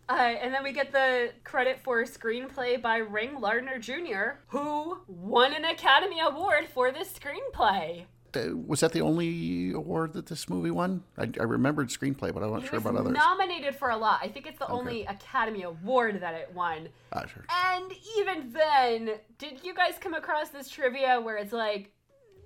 Uh, 0.10 0.13
and 0.13 0.53
then 0.53 0.63
we 0.63 0.72
get 0.72 0.91
the 0.91 1.31
credit 1.43 1.79
for 1.79 2.03
screenplay 2.03 2.81
by 2.81 2.98
Ring 2.98 3.39
Lardner 3.41 3.77
Jr., 3.77 4.39
who 4.48 5.00
won 5.07 5.53
an 5.53 5.65
Academy 5.65 6.19
Award 6.22 6.67
for 6.74 6.91
this 6.91 7.12
screenplay. 7.12 8.05
Uh, 8.38 8.56
Was 8.56 8.79
that 8.82 8.91
the 8.94 9.01
only 9.01 9.72
award 9.72 10.13
that 10.13 10.27
this 10.27 10.48
movie 10.50 10.72
won? 10.72 11.03
I, 11.17 11.29
I 11.39 11.44
remembered 11.44 11.89
screenplay, 11.89 12.34
but 12.34 12.44
I 12.44 12.48
wasn't 12.48 12.65
It 12.65 12.70
sure 12.70 12.79
about 12.79 12.96
others. 12.96 13.13
nominated 13.13 13.75
for 13.75 13.89
a 13.89 13.98
lot. 13.98 14.20
I 14.22 14.27
think 14.29 14.48
it's 14.48 14.60
the 14.60 14.67
only 14.70 15.06
Academy 15.06 15.63
Award 15.63 16.22
that 16.22 16.34
it 16.34 16.51
won. 16.53 16.89
Ah, 17.13 17.25
sure. 17.25 17.46
And 17.50 17.91
even 18.20 18.51
then, 18.53 19.17
did 19.38 19.63
you 19.63 19.74
guys 19.74 19.96
come 20.00 20.13
across 20.13 20.50
this 20.50 20.70
trivia 20.70 21.20
where 21.22 21.38
it's 21.38 21.53
like, 21.53 21.91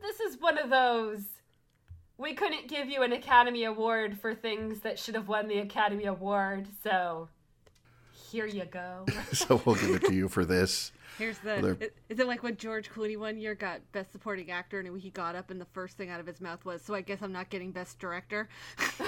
this 0.02 0.20
is 0.20 0.40
one 0.42 0.58
of 0.58 0.70
those 0.70 1.22
we 2.18 2.34
couldn't 2.36 2.68
give 2.68 2.88
you 2.88 3.02
an 3.02 3.14
Academy 3.14 3.64
Award 3.64 4.20
for 4.20 4.36
things 4.36 4.82
that 4.82 5.00
should 5.00 5.16
have 5.16 5.28
won 5.28 5.48
the 5.48 5.58
Academy 5.58 6.06
Award, 6.06 6.68
so 6.84 7.30
here 8.32 8.46
you 8.46 8.66
go. 8.66 9.06
so 9.34 9.62
we'll 9.66 9.76
give 9.76 9.96
it 9.96 10.04
to 10.06 10.14
you 10.14 10.30
for 10.30 10.46
this. 10.46 10.92
Here's 11.18 11.38
the. 11.40 11.60
Well, 11.62 11.76
Is 12.10 12.20
it 12.20 12.26
like 12.28 12.42
when 12.42 12.56
George 12.58 12.90
Clooney 12.90 13.18
one 13.18 13.38
year 13.38 13.54
got 13.54 13.82
Best 13.92 14.12
Supporting 14.14 14.50
Actor 14.50 14.80
and 14.80 15.00
he 15.00 15.10
got 15.10 15.36
up 15.36 15.52
and 15.52 15.60
the 15.60 15.66
first 15.66 15.98
thing 15.98 16.10
out 16.10 16.20
of 16.22 16.26
his 16.26 16.40
mouth 16.42 16.64
was, 16.66 16.82
"So 16.82 16.96
I 16.96 17.02
guess 17.02 17.20
I'm 17.22 17.34
not 17.34 17.50
getting 17.50 17.72
Best 17.72 18.00
Director," 18.00 18.48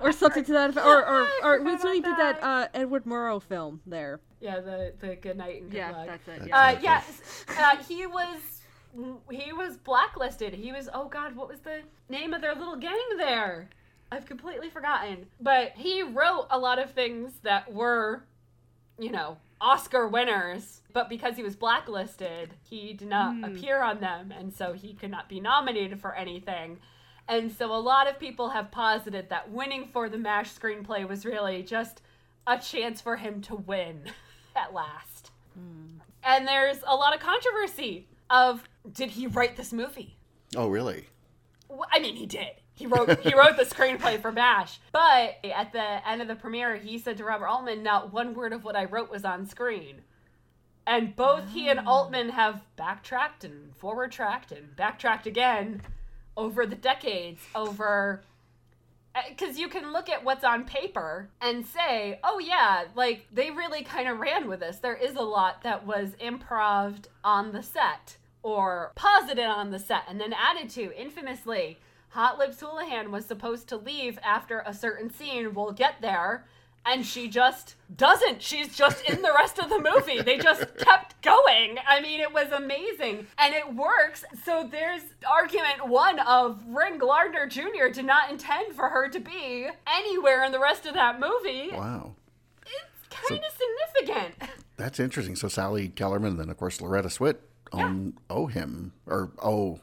or 0.00 0.12
something 0.12 0.44
to 0.44 0.52
that 0.52 0.70
effect. 0.70 0.86
Or 0.86 1.06
or, 1.06 1.28
or 1.42 1.54
it 1.56 1.64
when 1.64 1.78
he 1.94 2.00
did 2.00 2.16
that 2.16 2.42
uh, 2.42 2.68
Edward 2.74 3.04
Murrow 3.04 3.42
film 3.42 3.80
there. 3.86 4.20
yeah, 4.40 4.60
the 4.60 4.92
the 5.00 5.16
good 5.16 5.36
night 5.36 5.62
and 5.62 5.70
good 5.70 5.76
Yeah, 5.78 5.90
luck. 5.92 6.06
that's 6.06 6.28
it. 6.28 6.38
That's 6.38 6.48
Yeah. 6.48 6.58
Uh, 6.68 6.72
Okay. 6.72 6.82
yes, 6.82 7.44
uh, 7.58 7.76
he 7.88 8.06
was 8.06 8.38
he 9.30 9.52
was 9.52 9.76
blacklisted. 9.78 10.54
He 10.54 10.72
was 10.72 10.88
oh 10.94 11.08
god, 11.08 11.36
what 11.36 11.48
was 11.48 11.60
the 11.60 11.80
name 12.08 12.32
of 12.34 12.40
their 12.40 12.54
little 12.54 12.76
gang 12.76 12.98
there? 13.18 13.68
I've 14.12 14.26
completely 14.26 14.70
forgotten. 14.70 15.26
But 15.40 15.72
he 15.76 16.02
wrote 16.02 16.46
a 16.50 16.58
lot 16.58 16.78
of 16.78 16.90
things 16.90 17.32
that 17.42 17.72
were, 17.72 18.24
you 18.98 19.10
know, 19.10 19.38
Oscar 19.60 20.08
winners. 20.08 20.80
But 20.92 21.08
because 21.08 21.36
he 21.36 21.42
was 21.42 21.54
blacklisted, 21.54 22.54
he 22.62 22.92
did 22.92 23.08
not 23.08 23.36
hmm. 23.36 23.44
appear 23.44 23.82
on 23.82 24.00
them, 24.00 24.32
and 24.36 24.52
so 24.52 24.72
he 24.72 24.94
could 24.94 25.10
not 25.10 25.28
be 25.28 25.40
nominated 25.40 26.00
for 26.00 26.14
anything. 26.14 26.78
And 27.28 27.52
so 27.52 27.72
a 27.72 27.78
lot 27.78 28.08
of 28.08 28.18
people 28.18 28.48
have 28.48 28.72
posited 28.72 29.28
that 29.28 29.50
winning 29.50 29.88
for 29.92 30.08
the 30.08 30.18
MASH 30.18 30.52
screenplay 30.52 31.06
was 31.08 31.24
really 31.24 31.62
just 31.62 32.02
a 32.46 32.58
chance 32.58 33.00
for 33.00 33.16
him 33.16 33.40
to 33.42 33.54
win 33.54 34.02
at 34.56 34.74
last. 34.74 35.30
Hmm. 35.54 35.98
And 36.24 36.48
there's 36.48 36.78
a 36.86 36.96
lot 36.96 37.14
of 37.14 37.20
controversy 37.20 38.08
of 38.28 38.68
did 38.92 39.10
he 39.10 39.26
write 39.26 39.56
this 39.56 39.72
movie? 39.72 40.16
Oh, 40.56 40.68
really? 40.68 41.06
I 41.92 42.00
mean, 42.00 42.16
he 42.16 42.26
did. 42.26 42.60
He 42.80 42.86
wrote 42.86 43.20
he 43.20 43.34
wrote 43.34 43.58
the 43.58 43.64
screenplay 43.64 44.20
for 44.20 44.32
MASH. 44.32 44.80
But 44.90 45.36
at 45.44 45.72
the 45.72 46.08
end 46.08 46.22
of 46.22 46.28
the 46.28 46.34
premiere, 46.34 46.76
he 46.76 46.98
said 46.98 47.18
to 47.18 47.24
Robert 47.24 47.46
Altman, 47.46 47.82
"Not 47.82 48.10
one 48.10 48.32
word 48.32 48.54
of 48.54 48.64
what 48.64 48.74
I 48.74 48.86
wrote 48.86 49.10
was 49.10 49.22
on 49.22 49.46
screen." 49.46 50.00
And 50.86 51.14
both 51.14 51.50
he 51.50 51.68
and 51.68 51.78
Altman 51.78 52.30
have 52.30 52.62
backtracked 52.76 53.44
and 53.44 53.76
forward 53.76 54.12
tracked 54.12 54.50
and 54.50 54.74
backtracked 54.74 55.26
again 55.26 55.82
over 56.38 56.64
the 56.64 56.74
decades 56.74 57.42
over 57.54 58.22
eh, 59.14 59.20
because 59.28 59.58
you 59.58 59.68
can 59.68 59.92
look 59.92 60.08
at 60.08 60.24
what's 60.24 60.42
on 60.42 60.64
paper 60.64 61.28
and 61.42 61.66
say, 61.66 62.18
oh, 62.24 62.38
yeah, 62.38 62.84
like 62.94 63.26
they 63.30 63.50
really 63.50 63.84
kind 63.84 64.08
of 64.08 64.18
ran 64.18 64.48
with 64.48 64.60
this. 64.60 64.78
There 64.78 64.96
is 64.96 65.16
a 65.16 65.22
lot 65.22 65.62
that 65.64 65.86
was 65.86 66.14
improved 66.18 67.08
on 67.22 67.52
the 67.52 67.62
set 67.62 68.16
or 68.42 68.90
posited 68.94 69.44
on 69.44 69.70
the 69.70 69.78
set 69.78 70.04
and 70.08 70.18
then 70.18 70.32
added 70.32 70.70
to. 70.70 70.98
Infamously, 70.98 71.78
Hot 72.10 72.38
Lips 72.38 72.60
Houlihan 72.60 73.10
was 73.10 73.24
supposed 73.24 73.68
to 73.68 73.76
leave 73.76 74.18
after 74.22 74.62
a 74.66 74.74
certain 74.74 75.12
scene. 75.12 75.54
We'll 75.54 75.72
get 75.72 76.00
there. 76.00 76.46
And 76.84 77.04
she 77.04 77.28
just 77.28 77.76
doesn't. 77.94 78.42
She's 78.42 78.74
just 78.74 79.04
in 79.04 79.20
the 79.20 79.32
rest 79.36 79.58
of 79.58 79.68
the 79.68 79.78
movie. 79.78 80.22
They 80.22 80.38
just 80.38 80.76
kept 80.78 81.22
going. 81.22 81.78
I 81.86 82.00
mean, 82.00 82.20
it 82.20 82.32
was 82.32 82.50
amazing. 82.52 83.26
And 83.38 83.54
it 83.54 83.74
works. 83.74 84.24
So 84.44 84.66
there's 84.68 85.02
argument 85.30 85.86
one 85.88 86.18
of 86.20 86.62
Ring 86.66 86.98
Lardner 86.98 87.46
Jr. 87.46 87.88
did 87.92 88.06
not 88.06 88.30
intend 88.30 88.74
for 88.74 88.88
her 88.88 89.08
to 89.08 89.20
be 89.20 89.68
anywhere 89.86 90.42
in 90.42 90.52
the 90.52 90.58
rest 90.58 90.86
of 90.86 90.94
that 90.94 91.20
movie. 91.20 91.70
Wow. 91.72 92.14
It's 92.62 93.28
kind 93.28 93.42
of 93.44 93.52
significant. 93.52 94.58
That's 94.76 94.98
interesting. 94.98 95.36
So 95.36 95.48
Sally 95.48 95.88
Kellerman, 95.88 96.32
and 96.32 96.40
then 96.40 96.50
of 96.50 96.56
course 96.56 96.80
Loretta 96.80 97.08
Swit 97.08 97.36
own 97.72 98.14
owe 98.30 98.46
him, 98.46 98.92
or 99.06 99.30
oh, 99.42 99.80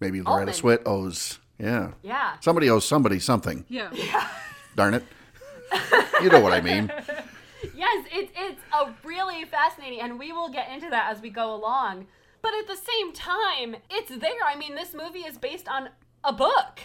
maybe 0.00 0.20
Loretta 0.20 0.52
Altman. 0.52 0.78
Swit 0.78 0.82
owes. 0.86 1.38
Yeah. 1.58 1.92
Yeah. 2.02 2.36
Somebody 2.40 2.70
owes 2.70 2.84
somebody 2.84 3.18
something. 3.18 3.64
Yeah. 3.68 3.90
Darn 4.76 4.94
it. 4.94 5.04
you 6.22 6.30
know 6.30 6.40
what 6.40 6.52
I 6.52 6.60
mean. 6.60 6.92
Yes, 7.74 8.06
it's 8.12 8.32
it's 8.36 8.60
a 8.72 8.92
really 9.04 9.44
fascinating, 9.44 10.00
and 10.00 10.18
we 10.18 10.32
will 10.32 10.48
get 10.48 10.70
into 10.70 10.90
that 10.90 11.10
as 11.10 11.20
we 11.20 11.30
go 11.30 11.54
along. 11.54 12.06
But 12.40 12.52
at 12.54 12.66
the 12.66 12.76
same 12.76 13.12
time, 13.12 13.76
it's 13.90 14.10
there. 14.10 14.44
I 14.46 14.56
mean, 14.56 14.74
this 14.74 14.94
movie 14.94 15.20
is 15.20 15.38
based 15.38 15.68
on 15.68 15.90
a 16.22 16.32
book, 16.32 16.80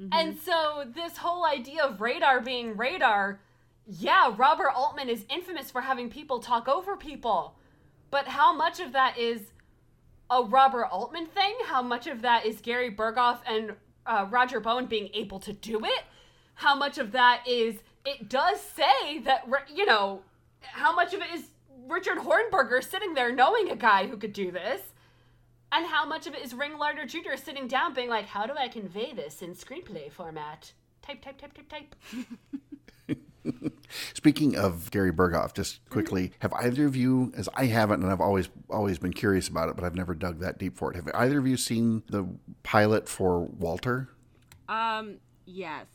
mm-hmm. 0.00 0.08
and 0.12 0.38
so 0.38 0.84
this 0.92 1.18
whole 1.18 1.46
idea 1.46 1.84
of 1.84 2.00
radar 2.00 2.40
being 2.40 2.76
radar, 2.76 3.40
yeah, 3.86 4.34
Robert 4.36 4.72
Altman 4.74 5.08
is 5.08 5.24
infamous 5.30 5.70
for 5.70 5.82
having 5.82 6.10
people 6.10 6.40
talk 6.40 6.68
over 6.68 6.96
people, 6.96 7.56
but 8.10 8.28
how 8.28 8.52
much 8.52 8.80
of 8.80 8.92
that 8.92 9.18
is 9.18 9.40
a 10.30 10.42
Robert 10.42 10.86
Altman 10.86 11.26
thing? 11.26 11.54
How 11.66 11.82
much 11.82 12.06
of 12.06 12.22
that 12.22 12.44
is 12.44 12.60
Gary 12.60 12.90
Burghoff 12.90 13.38
and 13.46 13.74
uh, 14.06 14.26
Roger 14.30 14.60
Bowen 14.60 14.86
being 14.86 15.10
able 15.14 15.40
to 15.40 15.52
do 15.52 15.84
it? 15.84 16.04
How 16.54 16.74
much 16.74 16.98
of 16.98 17.12
that 17.12 17.44
is 17.46 17.76
it 18.04 18.28
does 18.28 18.60
say 18.60 19.18
that 19.20 19.46
you 19.72 19.86
know 19.86 20.22
how 20.62 20.94
much 20.94 21.14
of 21.14 21.20
it 21.20 21.30
is 21.34 21.44
Richard 21.86 22.18
Hornberger 22.18 22.82
sitting 22.82 23.14
there 23.14 23.32
knowing 23.32 23.70
a 23.70 23.76
guy 23.76 24.06
who 24.06 24.16
could 24.16 24.32
do 24.32 24.50
this, 24.50 24.80
and 25.70 25.86
how 25.86 26.04
much 26.04 26.26
of 26.26 26.34
it 26.34 26.44
is 26.44 26.54
Ring 26.54 26.78
Lardner 26.78 27.06
Jr. 27.06 27.36
sitting 27.36 27.66
down 27.66 27.94
being 27.94 28.08
like, 28.08 28.26
how 28.26 28.46
do 28.46 28.52
I 28.58 28.68
convey 28.68 29.12
this 29.12 29.42
in 29.42 29.54
screenplay 29.54 30.10
format? 30.10 30.72
Type, 31.00 31.22
type, 31.22 31.38
type, 31.38 31.54
type, 31.54 31.68
type. 31.68 31.96
Speaking 34.14 34.56
of 34.56 34.90
Gary 34.90 35.12
Burghoff, 35.12 35.54
just 35.54 35.88
quickly, 35.90 36.32
have 36.40 36.52
either 36.54 36.86
of 36.86 36.96
you, 36.96 37.32
as 37.36 37.48
I 37.54 37.66
haven't, 37.66 38.02
and 38.02 38.10
I've 38.12 38.20
always 38.20 38.48
always 38.70 38.98
been 38.98 39.12
curious 39.12 39.48
about 39.48 39.68
it, 39.68 39.76
but 39.76 39.84
I've 39.84 39.94
never 39.94 40.14
dug 40.14 40.40
that 40.40 40.58
deep 40.58 40.76
for 40.76 40.90
it. 40.92 40.96
Have 40.96 41.08
either 41.14 41.38
of 41.38 41.46
you 41.46 41.56
seen 41.56 42.02
the 42.08 42.26
pilot 42.62 43.08
for 43.08 43.40
Walter? 43.40 44.08
Um. 44.68 45.16
Yes. 45.44 45.86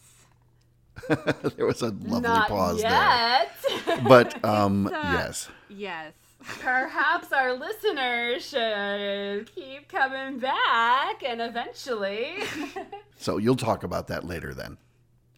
there 1.07 1.65
was 1.65 1.81
a 1.81 1.87
lovely 1.89 2.21
Not 2.21 2.47
pause 2.47 2.81
yet. 2.81 3.51
there, 3.85 4.01
but 4.01 4.43
um, 4.45 4.87
uh, 4.87 4.91
yes, 4.91 5.47
Yes. 5.69 6.13
Perhaps 6.59 7.31
our 7.31 7.53
listeners 7.53 8.47
should 8.47 9.53
keep 9.53 9.89
coming 9.89 10.39
back, 10.39 11.23
and 11.23 11.41
eventually. 11.41 12.35
so 13.17 13.37
you'll 13.37 13.55
talk 13.55 13.83
about 13.83 14.07
that 14.07 14.23
later 14.23 14.53
then. 14.53 14.77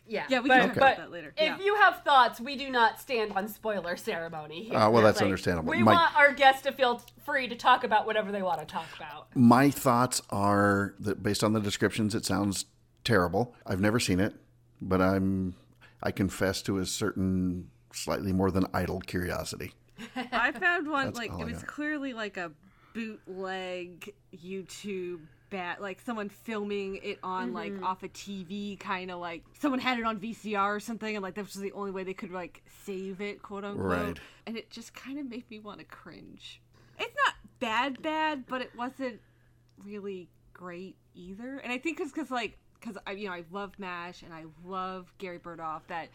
Yeah, 0.09 0.25
Yeah, 0.27 0.39
we 0.39 0.49
but, 0.49 0.59
can 0.59 0.67
talk 0.69 0.73
but 0.75 0.81
about 0.93 0.97
that 0.97 1.11
later. 1.11 1.33
If 1.37 1.59
Yeah. 1.59 1.63
you 1.63 1.75
have 1.75 2.01
thoughts, 2.03 2.41
we 2.41 2.55
do 2.55 2.69
not 2.69 2.99
stand 2.99 3.33
on 3.33 3.47
spoiler 3.47 3.95
ceremony. 3.95 4.63
Here. 4.65 4.77
Uh, 4.77 4.89
well, 4.89 5.03
that's 5.03 5.21
understandable. 5.21 5.69
We 5.69 5.83
My- 5.83 5.93
want 5.93 6.15
our 6.17 6.33
guests 6.33 6.63
to 6.63 6.71
feel 6.71 7.01
free 7.23 7.47
to 7.47 7.55
talk 7.55 7.83
about 7.83 8.05
whatever 8.07 8.31
they 8.31 8.41
want 8.41 8.59
to 8.59 8.65
talk 8.65 8.87
about. 8.95 9.27
My 9.35 9.69
thoughts 9.69 10.21
are 10.31 10.95
that 10.99 11.21
based 11.21 11.43
on 11.43 11.53
the 11.53 11.59
descriptions, 11.61 12.15
it 12.15 12.25
sounds 12.25 12.65
terrible. 13.03 13.55
I've 13.67 13.79
never 13.79 13.99
seen 13.99 14.19
it, 14.19 14.33
but 14.81 14.99
I'm 15.01 15.55
I 16.01 16.11
confess 16.11 16.61
to 16.63 16.77
a 16.79 16.85
certain 16.85 17.69
slightly 17.93 18.31
more 18.33 18.49
than 18.51 18.65
idle 18.73 19.01
curiosity. 19.01 19.73
I 20.15 20.51
found 20.53 20.89
one 20.89 21.07
That's 21.07 21.17
like 21.19 21.31
it 21.37 21.45
was 21.45 21.61
clearly 21.63 22.13
like 22.13 22.37
a 22.37 22.51
bootleg 22.93 24.13
YouTube 24.35 25.19
bat 25.49 25.81
like 25.81 25.99
someone 26.01 26.29
filming 26.29 26.99
it 27.03 27.19
on 27.23 27.53
like 27.53 27.71
mm-hmm. 27.73 27.83
off 27.83 28.03
a 28.03 28.09
TV 28.09 28.79
kind 28.79 29.11
of 29.11 29.19
like 29.19 29.43
someone 29.59 29.79
had 29.79 29.99
it 29.99 30.05
on 30.05 30.19
VCR 30.19 30.75
or 30.75 30.79
something 30.79 31.15
and 31.15 31.23
like 31.23 31.35
that 31.35 31.45
was 31.45 31.53
the 31.53 31.71
only 31.73 31.91
way 31.91 32.03
they 32.03 32.13
could 32.13 32.31
like 32.31 32.63
save 32.85 33.21
it 33.21 33.41
quote 33.41 33.63
unquote 33.65 33.89
Right. 33.89 34.19
and 34.45 34.57
it 34.57 34.69
just 34.69 34.93
kind 34.93 35.19
of 35.19 35.29
made 35.29 35.49
me 35.49 35.59
want 35.59 35.79
to 35.79 35.85
cringe. 35.85 36.61
It's 36.99 37.15
not 37.25 37.35
bad 37.59 38.01
bad 38.01 38.45
but 38.47 38.61
it 38.61 38.71
wasn't 38.77 39.19
really 39.85 40.29
great 40.53 40.95
either 41.15 41.57
and 41.57 41.71
I 41.71 41.77
think 41.77 41.99
it's 41.99 42.11
cuz 42.11 42.31
like 42.31 42.57
cuz 42.81 42.97
I 43.07 43.11
you 43.11 43.27
know 43.27 43.33
I 43.33 43.43
love 43.51 43.77
MASH 43.79 44.23
and 44.23 44.33
I 44.33 44.45
love 44.63 45.13
Gary 45.17 45.39
Burghoff 45.39 45.81
that 45.87 46.09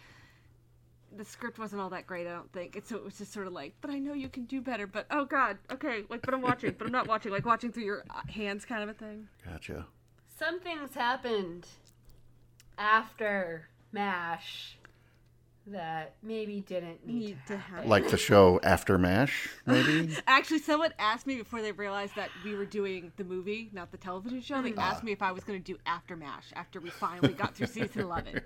the 1.17 1.25
script 1.25 1.59
wasn't 1.59 1.81
all 1.81 1.91
that 1.91 2.07
great, 2.07 2.27
I 2.27 2.33
don't 2.33 2.53
think. 2.53 2.77
And 2.77 2.85
so 2.85 2.97
it 2.97 3.05
was 3.05 3.19
just 3.19 3.33
sort 3.33 3.47
of 3.47 3.53
like, 3.53 3.75
but 3.81 3.91
I 3.91 3.99
know 3.99 4.15
you 4.15 4.29
can 4.29 4.45
do 4.45 4.61
better. 4.61 4.87
But 4.87 5.07
oh 5.11 5.25
god, 5.25 5.59
okay, 5.73 6.05
like, 6.09 6.23
but 6.23 6.35
I'm 6.35 6.43
watching, 6.43 6.75
but 6.77 6.87
I'm 6.87 6.93
not 6.93 7.07
watching, 7.09 7.33
like 7.33 7.47
watching 7.47 7.73
through 7.73 7.85
your 7.85 8.05
uh, 8.11 8.21
hands, 8.31 8.65
kind 8.65 8.83
of 8.83 8.89
a 8.89 8.95
thing. 8.95 9.29
Gotcha. 9.45 9.87
Some 10.39 10.61
things 10.61 10.95
happened 10.95 11.67
after 12.77 13.69
MASH 13.93 14.79
that 15.69 16.15
maybe 16.23 16.61
didn't 16.61 17.07
need, 17.07 17.15
Need 17.15 17.39
to 17.47 17.53
to 17.55 17.59
happen. 17.59 17.77
have. 17.83 17.87
Like 17.87 18.09
the 18.11 18.17
show 18.17 18.61
After 18.63 18.99
Mash, 18.99 19.49
maybe. 19.67 20.15
Actually, 20.27 20.59
someone 20.59 20.93
asked 20.99 21.27
me 21.27 21.37
before 21.37 21.63
they 21.63 21.73
realized 21.73 22.15
that 22.17 22.29
we 22.45 22.55
were 22.55 22.67
doing 22.67 23.13
the 23.17 23.25
movie, 23.25 23.71
not 23.73 23.91
the 23.91 23.97
television 23.97 24.41
show. 24.41 24.61
They 24.61 24.75
ah. 24.77 24.91
asked 24.93 25.03
me 25.05 25.13
if 25.13 25.23
I 25.23 25.33
was 25.33 25.43
going 25.45 25.63
to 25.63 25.73
do 25.73 25.79
After 25.87 26.17
Mash 26.17 26.53
after 26.55 26.81
we 26.81 26.91
finally 26.91 27.33
got 27.33 27.55
through 27.55 27.69
season 27.69 28.03
11. 28.03 28.41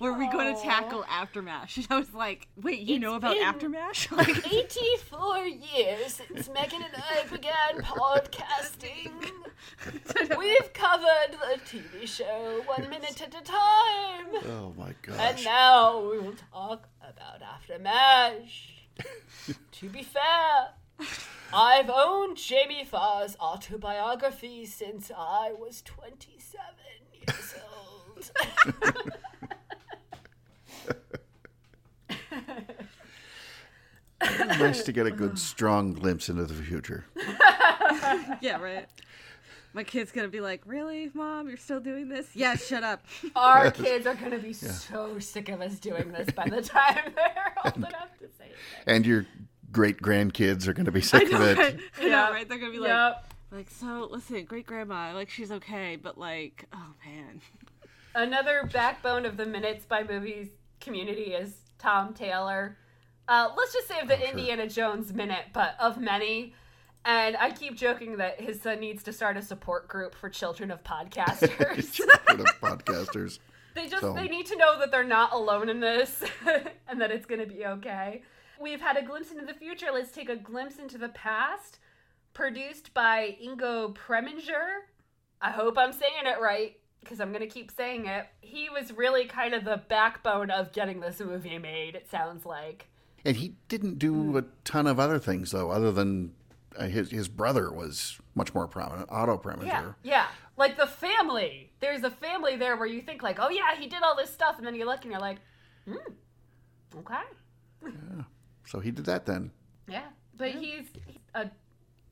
Were 0.00 0.14
we 0.14 0.28
going 0.30 0.54
to 0.54 0.60
tackle 0.62 1.04
After 1.08 1.42
Mash? 1.42 1.76
And 1.82 1.86
I 1.90 1.98
was 1.98 2.14
like, 2.14 2.48
wait, 2.62 2.80
you 2.80 2.96
It's 2.96 3.02
know 3.02 3.14
about 3.16 3.34
been- 3.34 3.42
After 3.42 3.68
Mash? 3.68 4.10
Like, 4.12 4.28
84 4.52 5.46
years 5.46 6.14
since 6.14 6.48
Megan 6.48 6.82
and 6.82 6.94
I 6.96 7.24
began 7.30 7.82
podcasting. 7.82 9.10
We've 10.38 10.72
covered 10.72 11.32
the 11.32 11.58
TV 11.66 12.06
show 12.06 12.62
one 12.66 12.88
minute 12.88 13.20
at 13.20 13.34
a 13.34 13.42
time. 13.42 14.26
oh 14.46 14.74
my 14.78 14.94
And 15.18 15.44
now 15.44 16.00
we 16.00 16.18
will 16.18 16.34
talk 16.52 16.88
about 17.00 17.42
After 17.42 17.78
MASH. 17.78 18.84
to 19.72 19.88
be 19.88 20.02
fair, 20.02 20.70
I've 21.52 21.90
owned 21.90 22.36
Jamie 22.36 22.84
Farr's 22.84 23.36
autobiography 23.40 24.66
since 24.66 25.10
I 25.16 25.52
was 25.52 25.82
27 25.82 26.64
years 27.14 27.54
old. 27.76 28.30
nice 34.60 34.82
to 34.84 34.92
get 34.92 35.06
a 35.06 35.10
good, 35.10 35.38
strong 35.38 35.92
glimpse 35.92 36.28
into 36.28 36.44
the 36.44 36.54
future. 36.54 37.06
Yeah, 38.40 38.60
right. 38.60 38.86
My 39.74 39.84
kid's 39.84 40.12
gonna 40.12 40.28
be 40.28 40.40
like, 40.40 40.62
"Really, 40.66 41.10
mom? 41.14 41.48
You're 41.48 41.56
still 41.56 41.80
doing 41.80 42.08
this? 42.08 42.28
Yeah, 42.34 42.56
shut 42.56 42.82
up." 42.84 43.02
Our 43.36 43.70
kids 43.70 44.06
are 44.06 44.14
going 44.14 44.32
to 44.32 44.38
be 44.38 44.52
so 44.52 45.18
sick 45.18 45.48
of 45.48 45.60
us 45.62 45.78
doing 45.78 46.12
this 46.12 46.30
by 46.32 46.48
the 46.48 46.60
time 46.62 46.98
they're 47.16 47.54
old 47.64 47.76
enough 47.76 48.10
to 48.20 48.26
say 48.38 48.46
it. 48.46 48.56
And 48.86 49.06
your 49.06 49.26
great 49.70 49.98
grandkids 50.02 50.66
are 50.68 50.74
going 50.74 50.84
to 50.86 50.92
be 50.92 51.00
sick 51.00 51.32
of 51.32 51.40
it. 51.40 51.56
right? 51.58 51.78
I 51.98 52.02
know, 52.02 52.06
Yeah. 52.08 52.30
right? 52.30 52.46
They're 52.48 52.58
gonna 52.58 52.70
be 52.72 52.78
like, 52.78 52.90
Yep. 52.90 53.24
like, 53.50 53.70
so 53.70 54.08
listen, 54.10 54.44
great 54.44 54.66
grandma, 54.66 55.14
like 55.14 55.30
she's 55.30 55.50
okay, 55.50 55.96
but 55.96 56.18
like, 56.18 56.66
oh 56.74 56.92
man, 57.06 57.40
Another 58.14 58.68
backbone 58.70 59.24
of 59.24 59.38
the 59.38 59.46
Minutes 59.46 59.86
by 59.86 60.04
Movies 60.04 60.48
community 60.80 61.32
is 61.32 61.54
Tom 61.78 62.12
Taylor. 62.12 62.76
Uh, 63.26 63.48
let's 63.56 63.72
just 63.72 63.88
say 63.88 63.98
of 64.00 64.08
the 64.08 64.18
sure. 64.18 64.28
Indiana 64.28 64.68
Jones 64.68 65.14
minute, 65.14 65.46
but 65.54 65.76
of 65.80 65.96
many. 65.98 66.52
And 67.04 67.36
I 67.36 67.50
keep 67.50 67.76
joking 67.76 68.18
that 68.18 68.40
his 68.40 68.60
son 68.62 68.80
needs 68.80 69.02
to 69.04 69.12
start 69.12 69.36
a 69.36 69.42
support 69.42 69.88
group 69.88 70.14
for 70.14 70.28
children 70.28 70.70
of 70.70 70.82
podcasters. 70.84 71.92
Children 71.92 72.40
of 72.40 72.60
podcasters. 72.60 73.38
they 73.74 73.88
just 73.88 74.02
So- 74.02 74.12
they 74.14 74.28
need 74.28 74.46
to 74.46 74.56
know 74.56 74.78
that 74.78 74.90
they're 74.90 75.02
not 75.04 75.32
alone 75.32 75.68
in 75.68 75.80
this 75.80 76.22
and 76.88 77.00
that 77.00 77.10
it's 77.10 77.26
going 77.26 77.40
to 77.40 77.46
be 77.46 77.66
okay. 77.66 78.22
We've 78.60 78.80
had 78.80 78.96
a 78.96 79.02
glimpse 79.02 79.32
into 79.32 79.44
the 79.44 79.54
future. 79.54 79.86
Let's 79.92 80.12
take 80.12 80.28
a 80.28 80.36
glimpse 80.36 80.78
into 80.78 80.96
the 80.98 81.08
past. 81.08 81.78
Produced 82.34 82.94
by 82.94 83.36
Ingo 83.44 83.94
Preminger. 83.94 84.82
I 85.40 85.50
hope 85.50 85.76
I'm 85.76 85.92
saying 85.92 86.12
it 86.24 86.40
right 86.40 86.76
because 87.00 87.20
I'm 87.20 87.30
going 87.30 87.40
to 87.42 87.48
keep 87.48 87.70
saying 87.72 88.06
it. 88.06 88.26
He 88.40 88.70
was 88.70 88.92
really 88.92 89.26
kind 89.26 89.54
of 89.54 89.64
the 89.64 89.82
backbone 89.88 90.50
of 90.50 90.72
getting 90.72 91.00
this 91.00 91.18
movie 91.20 91.58
made, 91.58 91.96
it 91.96 92.08
sounds 92.08 92.46
like. 92.46 92.86
And 93.24 93.36
he 93.36 93.56
didn't 93.68 93.98
do 93.98 94.38
a 94.38 94.44
ton 94.64 94.86
of 94.86 94.98
other 95.00 95.18
things, 95.18 95.50
though, 95.50 95.70
other 95.70 95.90
than 95.92 96.32
uh, 96.78 96.86
his, 96.86 97.10
his 97.10 97.28
brother 97.28 97.72
was 97.72 98.18
much 98.34 98.54
more 98.54 98.66
prominent, 98.68 99.08
Otto 99.10 99.36
Preminger. 99.38 99.66
Yeah, 99.66 99.92
yeah. 100.02 100.26
Like 100.56 100.76
the 100.76 100.86
family. 100.86 101.70
There's 101.80 102.02
a 102.02 102.10
family 102.10 102.56
there 102.56 102.76
where 102.76 102.86
you 102.86 103.00
think 103.02 103.22
like, 103.22 103.38
oh 103.40 103.48
yeah, 103.48 103.74
he 103.78 103.86
did 103.86 104.02
all 104.02 104.16
this 104.16 104.32
stuff, 104.32 104.58
and 104.58 104.66
then 104.66 104.74
you 104.74 104.84
look 104.86 105.02
and 105.02 105.10
you're 105.10 105.20
like, 105.20 105.38
hmm, 105.86 105.96
okay. 106.98 107.90
So 108.66 108.80
he 108.80 108.90
did 108.90 109.06
that 109.06 109.26
then. 109.26 109.50
Yeah, 109.88 110.04
but 110.36 110.50
he's, 110.50 110.86
he's 111.06 111.18
a 111.34 111.50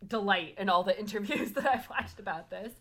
delight 0.06 0.54
in 0.58 0.68
all 0.68 0.82
the 0.82 0.98
interviews 1.00 1.52
that 1.52 1.66
I've 1.66 1.88
watched 1.88 2.18
about 2.18 2.50
this. 2.50 2.72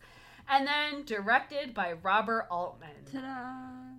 And 0.47 0.65
then 0.65 1.05
directed 1.05 1.73
by 1.73 1.93
Robert 1.93 2.47
Altman. 2.49 2.89
ta-da! 3.11 3.89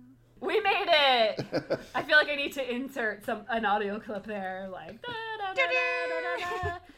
We 0.41 0.59
made 0.59 0.87
it! 0.89 1.79
I 1.95 2.03
feel 2.03 2.17
like 2.17 2.27
I 2.27 2.35
need 2.35 2.51
to 2.53 2.75
insert 2.75 3.25
some 3.25 3.43
an 3.47 3.63
audio 3.63 3.99
clip 3.99 4.25
there, 4.25 4.67
like 4.71 5.01
da, 5.01 5.11
da, 5.37 5.53
da, 5.53 5.61
da, 5.61 5.69
da, 6.09 6.61
da, 6.61 6.69
da. 6.69 6.77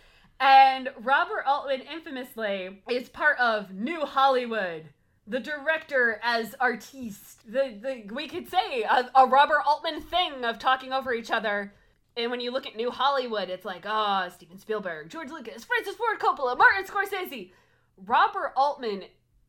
And 0.44 0.90
Robert 1.00 1.46
Altman 1.48 1.84
infamously 1.84 2.82
is 2.90 3.08
part 3.08 3.40
of 3.40 3.72
New 3.72 4.02
Hollywood. 4.02 4.84
The 5.26 5.40
director 5.40 6.20
as 6.22 6.54
artiste. 6.60 7.50
The, 7.50 7.80
the 7.82 8.14
we 8.14 8.28
could 8.28 8.50
say 8.50 8.84
a, 8.84 9.10
a 9.16 9.26
Robert 9.26 9.62
Altman 9.66 10.02
thing 10.02 10.44
of 10.44 10.60
talking 10.60 10.92
over 10.92 11.14
each 11.14 11.32
other. 11.32 11.74
And 12.18 12.30
when 12.30 12.42
you 12.42 12.52
look 12.52 12.68
at 12.68 12.76
New 12.76 12.92
Hollywood, 12.92 13.50
it's 13.50 13.64
like, 13.64 13.86
ah, 13.86 14.28
Steven 14.28 14.60
Spielberg, 14.60 15.10
George 15.10 15.30
Lucas, 15.30 15.64
Francis 15.64 15.96
Ford 15.96 16.20
Coppola, 16.20 16.58
Martin 16.58 16.84
Scorsese. 16.84 17.54
Robert 17.96 18.52
Altman 18.58 19.04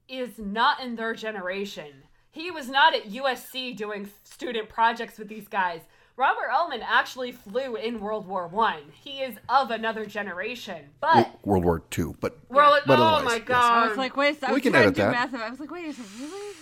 is 0.06 0.38
not 0.38 0.80
in 0.80 0.94
their 0.94 1.12
generation. 1.12 2.04
He 2.30 2.52
was 2.52 2.68
not 2.68 2.94
at 2.94 3.10
USC 3.10 3.76
doing 3.76 4.08
student 4.22 4.68
projects 4.68 5.18
with 5.18 5.26
these 5.26 5.48
guys. 5.48 5.80
Robert 6.16 6.48
Altman 6.52 6.80
actually 6.82 7.32
flew 7.32 7.74
in 7.76 8.00
World 8.00 8.26
War 8.28 8.46
One. 8.46 8.80
He 8.92 9.18
is 9.20 9.36
of 9.48 9.70
another 9.70 10.06
generation. 10.06 10.90
But 11.00 11.44
World 11.44 11.64
War 11.64 11.82
II, 11.96 12.14
but 12.20 12.38
World, 12.48 12.80
but 12.86 12.98
oh 12.98 13.02
otherwise, 13.02 13.24
my 13.24 13.36
yes. 13.36 13.44
god! 13.46 13.84
I 13.84 13.88
was 13.88 13.98
like, 13.98 14.16
wait, 14.16 14.42
I 14.42 14.48
We 14.48 14.54
was 14.54 14.62
can 14.62 14.72
trying 14.72 14.82
edit 14.84 14.94
to 14.94 15.00
do 15.00 15.06
that. 15.06 15.32
math. 15.32 15.42
I 15.42 15.50
was 15.50 15.58
like, 15.60 15.70
wait, 15.70 15.86
is 15.86 15.98
it 15.98 16.06
really? 16.20 16.54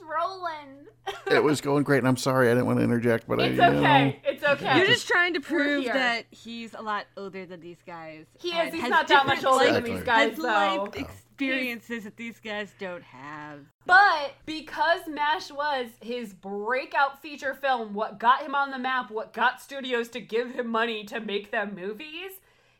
Like, 0.00 0.08
I 0.18 0.26
was 0.26 0.40
rolling. 0.48 0.86
it 1.36 1.42
was 1.44 1.60
going 1.60 1.84
great, 1.84 1.98
and 1.98 2.08
I'm 2.08 2.16
sorry 2.16 2.48
I 2.48 2.54
didn't 2.54 2.66
want 2.66 2.78
to 2.78 2.84
interject, 2.84 3.28
but 3.28 3.40
It's 3.40 3.58
I, 3.60 3.68
you 3.70 3.76
okay. 3.78 4.08
know, 4.08 4.30
It's 4.30 4.42
okay. 4.44 4.78
You're 4.78 4.86
just 4.86 5.06
trying 5.06 5.34
to 5.34 5.40
prove 5.40 5.84
that 5.84 6.26
he's 6.30 6.74
a 6.74 6.82
lot 6.82 7.06
older 7.16 7.46
than 7.46 7.60
these 7.60 7.78
guys. 7.86 8.26
He 8.38 8.50
is. 8.50 8.74
He's 8.74 8.88
not 8.88 9.06
that 9.08 9.26
much 9.26 9.44
older 9.44 9.64
life- 9.66 9.74
than 9.74 9.84
these 9.84 10.00
Exactly. 10.00 10.26
guys, 10.26 10.30
Has 10.30 10.38
though. 10.38 10.82
life 10.84 10.96
experiences 10.96 12.04
that 12.04 12.16
these 12.16 12.40
guys 12.40 12.72
don't 12.78 13.02
have. 13.04 13.60
But 13.84 14.34
because 14.46 15.00
MASH 15.06 15.50
was 15.52 15.86
his 16.00 16.32
breakout 16.34 17.20
feature 17.22 17.54
film, 17.54 17.94
what 17.94 18.18
got 18.18 18.42
him 18.42 18.54
on 18.54 18.70
the 18.70 18.78
map, 18.78 19.10
what 19.10 19.32
got 19.32 19.60
studios 19.60 20.08
to 20.10 20.20
give 20.20 20.52
him 20.52 20.66
money 20.68 21.04
to 21.04 21.20
make 21.20 21.50
them 21.52 21.74
movies, 21.76 22.32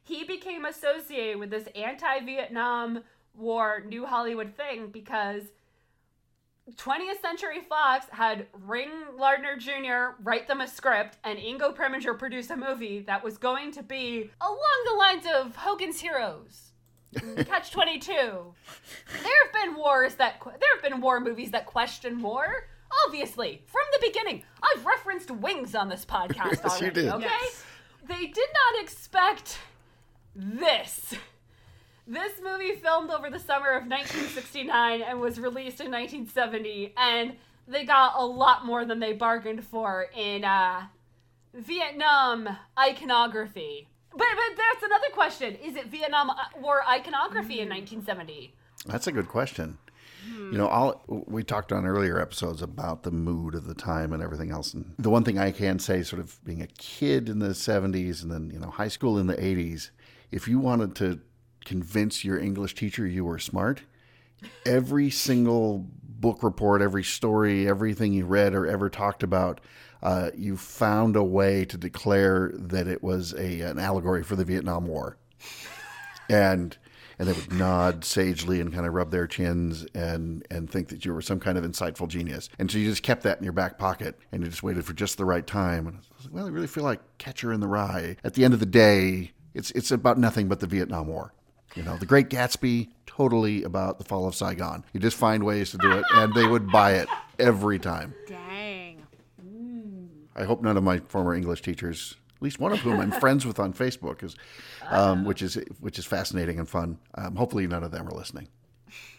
he 0.02 0.24
became 0.24 0.64
associated 0.64 1.38
with 1.38 1.50
this 1.50 1.68
anti 1.76 2.20
Vietnam 2.24 3.04
War 3.36 3.82
New 3.86 4.06
Hollywood 4.06 4.56
thing 4.56 4.88
because 4.88 5.42
20th 6.74 7.20
Century 7.22 7.60
Fox 7.68 8.06
had 8.10 8.46
Ring 8.52 8.90
Lardner 9.16 9.56
Jr. 9.56 10.20
write 10.22 10.48
them 10.48 10.60
a 10.60 10.66
script 10.66 11.16
and 11.22 11.38
Ingo 11.38 11.74
Preminger 11.74 12.18
produce 12.18 12.50
a 12.50 12.56
movie 12.56 13.00
that 13.06 13.22
was 13.22 13.38
going 13.38 13.70
to 13.72 13.82
be 13.84 14.30
along 14.40 14.84
the 14.86 14.94
lines 14.98 15.24
of 15.32 15.54
Hogan's 15.56 16.00
Heroes. 16.00 16.72
Catch 17.46 17.70
22. 17.70 18.12
There 18.12 18.44
have 19.22 19.52
been 19.52 19.76
wars 19.76 20.16
that 20.16 20.40
there 20.44 20.68
have 20.74 20.82
been 20.82 21.00
war 21.00 21.20
movies 21.20 21.52
that 21.52 21.66
question 21.66 22.20
war. 22.20 22.68
Obviously, 23.06 23.62
from 23.66 23.82
the 23.92 23.98
beginning, 24.06 24.42
I've 24.62 24.84
referenced 24.84 25.30
Wings 25.30 25.74
on 25.74 25.88
this 25.88 26.04
podcast 26.04 26.36
Yes, 26.64 26.80
you 26.80 26.86
already. 26.86 26.90
did. 27.02 27.08
Okay, 27.12 27.24
Yes. 27.24 27.64
they 28.08 28.26
did 28.26 28.48
not 28.52 28.82
expect 28.82 29.58
this. 30.34 31.14
This 32.06 32.34
movie 32.40 32.76
filmed 32.76 33.10
over 33.10 33.30
the 33.30 33.40
summer 33.40 33.70
of 33.70 33.88
1969 33.88 35.02
and 35.02 35.20
was 35.20 35.40
released 35.40 35.80
in 35.80 35.90
1970, 35.90 36.94
and 36.96 37.32
they 37.66 37.84
got 37.84 38.12
a 38.16 38.24
lot 38.24 38.64
more 38.64 38.84
than 38.84 39.00
they 39.00 39.12
bargained 39.12 39.64
for 39.64 40.06
in 40.16 40.44
uh, 40.44 40.82
Vietnam 41.52 42.48
iconography. 42.78 43.88
But 44.12 44.18
but 44.20 44.56
that's 44.56 44.84
another 44.84 45.08
question: 45.12 45.56
Is 45.56 45.74
it 45.74 45.88
Vietnam 45.88 46.30
uh, 46.30 46.36
War 46.60 46.84
iconography 46.88 47.60
in 47.60 47.68
1970? 47.68 48.54
That's 48.86 49.08
a 49.08 49.12
good 49.12 49.28
question. 49.28 49.78
You 50.28 50.58
know, 50.58 50.66
all 50.66 51.04
we 51.08 51.44
talked 51.44 51.70
on 51.70 51.86
earlier 51.86 52.20
episodes 52.20 52.60
about 52.60 53.04
the 53.04 53.12
mood 53.12 53.54
of 53.54 53.66
the 53.66 53.74
time 53.74 54.12
and 54.12 54.20
everything 54.20 54.50
else. 54.50 54.74
And 54.74 54.92
the 54.98 55.10
one 55.10 55.22
thing 55.22 55.38
I 55.38 55.52
can 55.52 55.78
say, 55.78 56.02
sort 56.02 56.18
of 56.18 56.42
being 56.44 56.62
a 56.62 56.66
kid 56.66 57.28
in 57.28 57.38
the 57.38 57.50
'70s 57.50 58.22
and 58.22 58.30
then 58.30 58.50
you 58.52 58.58
know 58.58 58.70
high 58.70 58.88
school 58.88 59.18
in 59.18 59.26
the 59.26 59.36
'80s, 59.36 59.90
if 60.32 60.48
you 60.48 60.58
wanted 60.58 60.94
to 60.96 61.20
convince 61.66 62.24
your 62.24 62.38
English 62.38 62.74
teacher 62.74 63.06
you 63.06 63.24
were 63.24 63.38
smart, 63.38 63.82
every 64.64 65.10
single 65.10 65.86
book 66.02 66.42
report, 66.42 66.80
every 66.80 67.04
story, 67.04 67.68
everything 67.68 68.14
you 68.14 68.24
read 68.24 68.54
or 68.54 68.66
ever 68.66 68.88
talked 68.88 69.22
about, 69.22 69.60
uh, 70.02 70.30
you 70.34 70.56
found 70.56 71.16
a 71.16 71.22
way 71.22 71.64
to 71.66 71.76
declare 71.76 72.52
that 72.54 72.86
it 72.86 73.02
was 73.02 73.34
a 73.34 73.60
an 73.60 73.78
allegory 73.78 74.22
for 74.22 74.36
the 74.36 74.44
Vietnam 74.44 74.86
War 74.86 75.18
and 76.28 76.76
and 77.18 77.28
they 77.28 77.32
would 77.32 77.52
nod 77.52 78.04
sagely 78.04 78.60
and 78.60 78.74
kind 78.74 78.86
of 78.86 78.92
rub 78.92 79.10
their 79.10 79.26
chins 79.26 79.86
and 79.94 80.46
and 80.50 80.70
think 80.70 80.88
that 80.88 81.04
you 81.04 81.14
were 81.14 81.22
some 81.22 81.40
kind 81.40 81.56
of 81.56 81.64
insightful 81.64 82.08
genius. 82.08 82.48
And 82.58 82.70
so 82.70 82.78
you 82.78 82.88
just 82.88 83.02
kept 83.02 83.22
that 83.22 83.38
in 83.38 83.44
your 83.44 83.52
back 83.52 83.78
pocket 83.78 84.18
and 84.32 84.42
you 84.42 84.48
just 84.48 84.62
waited 84.62 84.84
for 84.84 84.92
just 84.92 85.16
the 85.16 85.24
right 85.24 85.46
time. 85.46 85.86
And 85.86 85.96
I 85.96 86.00
was 86.16 86.26
like, 86.26 86.34
well, 86.34 86.46
I 86.46 86.50
really 86.50 86.66
feel 86.66 86.84
like 86.84 87.00
Catcher 87.18 87.52
in 87.52 87.60
the 87.60 87.68
Rye. 87.68 88.16
At 88.22 88.34
the 88.34 88.44
end 88.44 88.54
of 88.54 88.60
the 88.60 88.66
day, 88.66 89.32
it's 89.54 89.70
it's 89.70 89.90
about 89.90 90.18
nothing 90.18 90.48
but 90.48 90.60
the 90.60 90.66
Vietnam 90.66 91.06
War. 91.06 91.32
You 91.76 91.82
know, 91.82 91.96
The 91.98 92.06
Great 92.06 92.30
Gatsby, 92.30 92.88
totally 93.06 93.62
about 93.62 93.98
the 93.98 94.04
fall 94.04 94.26
of 94.26 94.34
Saigon. 94.34 94.82
You 94.92 95.00
just 95.00 95.16
find 95.16 95.44
ways 95.44 95.70
to 95.72 95.78
do 95.78 95.92
it, 95.92 96.04
and 96.14 96.32
they 96.34 96.46
would 96.46 96.70
buy 96.72 96.94
it 96.94 97.08
every 97.38 97.78
time. 97.78 98.14
Dang. 98.26 99.02
I 100.34 100.44
hope 100.44 100.62
none 100.62 100.76
of 100.76 100.82
my 100.82 100.98
former 101.08 101.34
English 101.34 101.62
teachers, 101.62 102.14
at 102.36 102.42
least 102.42 102.58
one 102.60 102.72
of 102.72 102.80
whom 102.80 102.98
I'm 103.00 103.10
friends 103.10 103.46
with 103.46 103.58
on 103.58 103.72
Facebook, 103.72 104.22
is, 104.22 104.36
um, 104.88 105.24
which 105.24 105.40
is 105.42 105.54
which 105.80 105.98
is 105.98 106.04
fascinating 106.06 106.58
and 106.58 106.68
fun. 106.68 106.98
Um, 107.14 107.36
hopefully, 107.36 107.66
none 107.66 107.82
of 107.82 107.90
them 107.90 108.06
are 108.06 108.10
listening. 108.14 108.48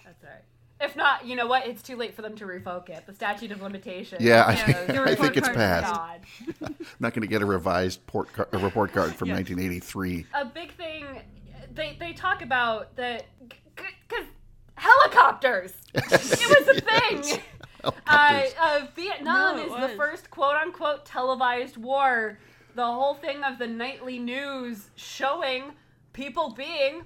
That's 0.06 0.24
right. 0.24 0.43
If 0.80 0.96
not, 0.96 1.26
you 1.26 1.36
know 1.36 1.48
what? 1.48 1.65
It's 1.65 1.82
too 1.82 1.96
late 1.96 2.15
for 2.15 2.22
them 2.22 2.36
to 2.36 2.46
revoke 2.46 2.89
it. 2.91 3.06
The 3.08 3.13
statute 3.15 3.52
of 3.52 3.63
limitations. 3.63 4.22
Yeah, 4.22 4.43
I, 4.46 4.54
Yeah, 4.93 5.04
I 5.08 5.15
think 5.15 5.38
it's 5.38 5.50
passed. 5.50 6.00
I'm 6.63 6.76
not 7.00 7.13
going 7.13 7.22
to 7.22 7.28
get 7.28 7.41
a 7.41 7.48
revised 7.48 8.06
port 8.06 8.32
car- 8.34 8.48
a 8.52 8.58
report 8.60 8.93
card 8.93 9.15
from 9.15 9.28
Yeah. 9.30 9.36
1983. 9.36 10.26
a 10.36 10.46
big 10.46 10.72
thing 10.74 11.06
they 11.73 11.97
they 11.99 12.13
talk 12.13 12.41
about 12.41 12.95
that 12.95 13.25
because 13.75 14.25
helicopters 14.75 15.73
it 15.93 16.67
was 16.67 16.77
a 16.77 16.82
thing 16.82 17.41
uh, 17.84 18.43
uh, 18.62 18.88
vietnam 18.95 19.58
No, 19.58 19.63
it 19.63 19.67
is 19.67 19.89
the 19.89 19.97
first 19.97 20.30
quote 20.30 20.56
unquote 20.56 21.06
televised 21.06 21.77
war 21.77 22.38
the 22.77 22.86
whole 22.86 23.15
thing 23.15 23.43
of 23.43 23.58
the 23.58 23.67
nightly 23.67 24.19
news 24.19 24.91
showing 24.95 25.73
people 26.13 26.51
being 26.51 27.03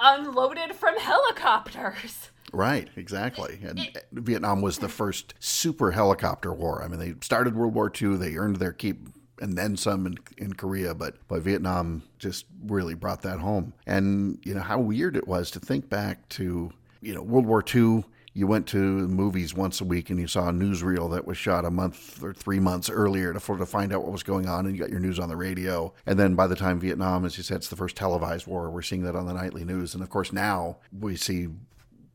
unloaded 0.00 0.74
from 0.74 0.98
helicopters. 0.98 2.30
Right, 2.52 2.88
exactly. 2.96 3.58
And 3.64 3.90
Vietnam 4.12 4.62
was 4.62 4.78
the 4.78 4.88
first 4.88 5.34
super 5.40 5.90
helicopter 5.90 6.54
war. 6.54 6.82
I 6.84 6.88
mean, 6.88 7.00
they 7.00 7.14
started 7.20 7.56
World 7.56 7.74
War 7.74 7.90
II, 8.00 8.16
they 8.16 8.36
earned 8.36 8.56
their 8.56 8.72
keep 8.72 9.08
and 9.40 9.56
then 9.58 9.76
some 9.76 10.06
in, 10.06 10.18
in 10.38 10.54
Korea, 10.54 10.94
but, 10.94 11.16
but 11.28 11.42
Vietnam 11.42 12.02
just 12.18 12.46
really 12.66 12.94
brought 12.94 13.22
that 13.22 13.40
home. 13.40 13.72
And, 13.86 14.38
you 14.44 14.54
know, 14.54 14.60
how 14.60 14.78
weird 14.78 15.16
it 15.16 15.26
was 15.26 15.50
to 15.52 15.60
think 15.60 15.88
back 15.88 16.28
to, 16.30 16.72
you 17.00 17.14
know, 17.14 17.22
World 17.22 17.46
War 17.46 17.62
II. 17.62 18.04
You 18.36 18.48
went 18.48 18.66
to 18.68 18.78
movies 18.78 19.54
once 19.54 19.80
a 19.80 19.84
week 19.84 20.10
and 20.10 20.18
you 20.18 20.26
saw 20.26 20.48
a 20.48 20.52
newsreel 20.52 21.12
that 21.12 21.24
was 21.24 21.38
shot 21.38 21.64
a 21.64 21.70
month 21.70 22.20
or 22.20 22.34
three 22.34 22.58
months 22.58 22.90
earlier 22.90 23.32
to, 23.32 23.38
to 23.38 23.66
find 23.66 23.92
out 23.92 24.02
what 24.02 24.10
was 24.10 24.24
going 24.24 24.48
on, 24.48 24.66
and 24.66 24.74
you 24.74 24.82
got 24.82 24.90
your 24.90 24.98
news 24.98 25.20
on 25.20 25.28
the 25.28 25.36
radio. 25.36 25.92
And 26.04 26.18
then 26.18 26.34
by 26.34 26.48
the 26.48 26.56
time 26.56 26.80
Vietnam, 26.80 27.24
as 27.24 27.36
you 27.36 27.44
said, 27.44 27.58
it's 27.58 27.68
the 27.68 27.76
first 27.76 27.94
televised 27.94 28.48
war, 28.48 28.70
we're 28.70 28.82
seeing 28.82 29.02
that 29.02 29.14
on 29.14 29.26
the 29.26 29.34
nightly 29.34 29.64
news. 29.64 29.94
And 29.94 30.02
of 30.02 30.10
course, 30.10 30.32
now 30.32 30.78
we 30.98 31.14
see 31.14 31.48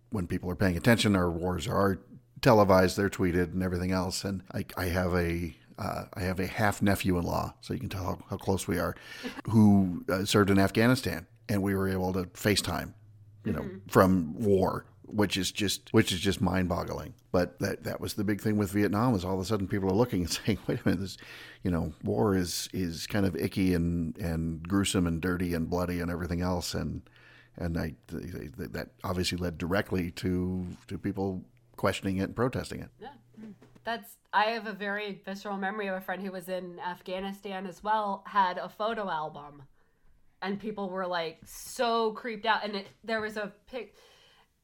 when 0.09 0.27
people 0.27 0.51
are 0.51 0.55
paying 0.55 0.75
attention, 0.75 1.15
our 1.15 1.31
wars 1.31 1.67
are 1.67 1.99
televised, 2.41 2.97
they're 2.97 3.09
tweeted, 3.09 3.53
and 3.53 3.63
everything 3.63 3.91
else. 3.91 4.23
And 4.23 4.43
I, 4.53 4.65
I 4.75 4.85
have 4.85 5.13
a 5.13 5.55
uh, 5.79 6.03
I 6.13 6.21
have 6.21 6.39
a 6.39 6.45
half 6.47 6.81
nephew 6.81 7.17
in 7.17 7.23
law, 7.23 7.53
so 7.61 7.73
you 7.73 7.79
can 7.79 7.89
tell 7.89 8.03
how, 8.03 8.19
how 8.29 8.37
close 8.37 8.67
we 8.67 8.77
are, 8.77 8.95
who 9.49 10.03
uh, 10.09 10.25
served 10.25 10.49
in 10.49 10.59
Afghanistan, 10.59 11.25
and 11.47 11.63
we 11.63 11.73
were 11.73 11.87
able 11.87 12.13
to 12.13 12.25
FaceTime, 12.25 12.93
you 13.45 13.53
know, 13.53 13.65
from 13.87 14.35
war, 14.37 14.85
which 15.05 15.37
is 15.37 15.51
just 15.51 15.91
which 15.93 16.11
is 16.11 16.19
just 16.19 16.41
mind 16.41 16.67
boggling. 16.67 17.13
But 17.31 17.57
that 17.59 17.85
that 17.85 18.01
was 18.01 18.15
the 18.15 18.25
big 18.25 18.41
thing 18.41 18.57
with 18.57 18.71
Vietnam 18.71 19.15
is 19.15 19.23
all 19.23 19.35
of 19.35 19.39
a 19.39 19.45
sudden 19.45 19.67
people 19.67 19.89
are 19.89 19.95
looking 19.95 20.21
and 20.21 20.29
saying, 20.45 20.59
wait 20.67 20.81
a 20.83 20.87
minute, 20.87 20.99
this, 21.01 21.17
you 21.63 21.71
know, 21.71 21.93
war 22.03 22.35
is 22.35 22.69
is 22.73 23.07
kind 23.07 23.25
of 23.25 23.35
icky 23.37 23.73
and 23.73 24.17
and 24.17 24.67
gruesome 24.67 25.07
and 25.07 25.21
dirty 25.21 25.53
and 25.53 25.69
bloody 25.69 26.01
and 26.01 26.11
everything 26.11 26.41
else, 26.41 26.73
and 26.73 27.03
and 27.55 27.77
I 27.77 27.95
that 28.09 28.89
obviously 29.03 29.37
led 29.37 29.57
directly 29.57 30.11
to 30.11 30.67
to 30.87 30.97
people 30.97 31.45
questioning 31.77 32.17
it 32.17 32.23
and 32.23 32.35
protesting 32.35 32.81
it. 32.81 32.89
Yeah. 32.99 33.07
That's 33.89 34.17
I 34.31 34.51
have 34.51 34.67
a 34.67 34.71
very 34.71 35.19
visceral 35.25 35.57
memory 35.57 35.87
of 35.87 35.95
a 35.95 36.01
friend 36.01 36.21
who 36.21 36.31
was 36.31 36.47
in 36.47 36.79
Afghanistan 36.79 37.65
as 37.65 37.83
well, 37.83 38.23
had 38.27 38.59
a 38.59 38.69
photo 38.69 39.09
album. 39.09 39.63
And 40.43 40.59
people 40.59 40.91
were 40.91 41.07
like 41.07 41.39
so 41.43 42.11
creeped 42.11 42.45
out 42.45 42.63
and 42.63 42.75
it, 42.75 42.87
there 43.03 43.19
was 43.19 43.35
a 43.35 43.51
pic 43.67 43.95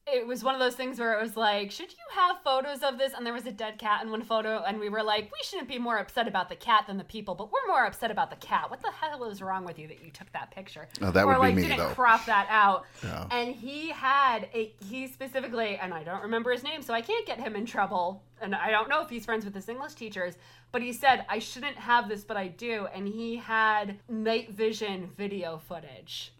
it 0.07 0.27
was 0.27 0.43
one 0.43 0.53
of 0.53 0.59
those 0.59 0.75
things 0.75 0.99
where 0.99 1.17
it 1.17 1.21
was 1.21 1.35
like, 1.35 1.71
should 1.71 1.91
you 1.91 1.97
have 2.13 2.37
photos 2.43 2.83
of 2.83 2.99
this? 2.99 3.13
And 3.13 3.25
there 3.25 3.33
was 3.33 3.47
a 3.47 3.51
dead 3.51 3.79
cat 3.79 4.03
in 4.03 4.11
one 4.11 4.21
photo, 4.21 4.63
and 4.63 4.79
we 4.79 4.87
were 4.87 5.01
like, 5.01 5.25
we 5.25 5.39
shouldn't 5.43 5.67
be 5.67 5.79
more 5.79 5.97
upset 5.97 6.27
about 6.27 6.47
the 6.47 6.55
cat 6.55 6.85
than 6.85 6.97
the 6.97 7.03
people, 7.03 7.33
but 7.33 7.51
we're 7.51 7.67
more 7.67 7.85
upset 7.85 8.11
about 8.11 8.29
the 8.29 8.35
cat. 8.35 8.69
What 8.69 8.81
the 8.83 8.91
hell 8.91 9.23
is 9.25 9.41
wrong 9.41 9.65
with 9.65 9.79
you 9.79 9.87
that 9.87 10.03
you 10.03 10.11
took 10.11 10.31
that 10.33 10.51
picture? 10.51 10.87
Oh, 11.01 11.09
that 11.09 11.23
or 11.23 11.27
would 11.27 11.33
be 11.35 11.39
like 11.39 11.55
me, 11.55 11.61
didn't 11.63 11.77
though. 11.79 11.89
crop 11.89 12.25
that 12.27 12.45
out. 12.51 12.85
Yeah. 13.03 13.25
And 13.31 13.55
he 13.55 13.89
had 13.89 14.47
a 14.53 14.73
he 14.87 15.07
specifically, 15.07 15.77
and 15.81 15.91
I 15.91 16.03
don't 16.03 16.21
remember 16.21 16.51
his 16.51 16.63
name, 16.63 16.83
so 16.83 16.93
I 16.93 17.01
can't 17.01 17.25
get 17.25 17.39
him 17.39 17.55
in 17.55 17.65
trouble. 17.65 18.21
And 18.41 18.53
I 18.53 18.69
don't 18.69 18.89
know 18.89 19.01
if 19.01 19.09
he's 19.09 19.25
friends 19.25 19.43
with 19.43 19.55
his 19.55 19.67
English 19.67 19.95
teachers, 19.95 20.35
but 20.71 20.83
he 20.83 20.93
said 20.93 21.25
I 21.29 21.39
shouldn't 21.39 21.77
have 21.77 22.07
this, 22.09 22.23
but 22.23 22.37
I 22.37 22.49
do. 22.49 22.87
And 22.93 23.07
he 23.07 23.37
had 23.37 23.97
night 24.07 24.51
vision 24.51 25.09
video 25.17 25.57
footage 25.67 26.31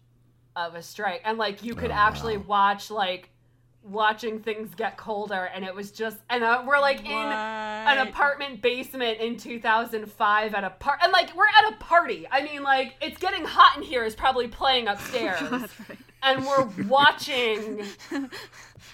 of 0.54 0.76
a 0.76 0.82
strike, 0.82 1.20
and 1.24 1.36
like 1.36 1.64
you 1.64 1.74
could 1.74 1.90
Oh, 1.90 1.94
actually 1.94 2.36
wow. 2.36 2.44
watch 2.46 2.90
like 2.92 3.30
watching 3.86 4.40
things 4.40 4.74
get 4.74 4.96
colder 4.96 5.48
and 5.54 5.64
it 5.64 5.74
was 5.74 5.92
just 5.92 6.18
and 6.28 6.42
uh, 6.42 6.62
we're 6.66 6.80
like 6.80 7.04
in 7.04 7.12
an 7.12 8.08
apartment 8.08 8.60
basement 8.60 9.20
in 9.20 9.36
2005 9.36 10.54
at 10.54 10.64
a 10.64 10.70
part 10.70 10.98
and 11.02 11.12
like 11.12 11.34
we're 11.36 11.46
at 11.46 11.72
a 11.72 11.76
party 11.76 12.26
i 12.32 12.42
mean 12.42 12.62
like 12.62 12.94
it's 13.00 13.18
getting 13.18 13.44
hot 13.44 13.76
in 13.76 13.82
here 13.82 14.04
is 14.04 14.16
probably 14.16 14.48
playing 14.48 14.88
upstairs 14.88 15.40
right. 15.88 15.98
and 16.22 16.44
we're 16.44 16.68
watching 16.88 17.84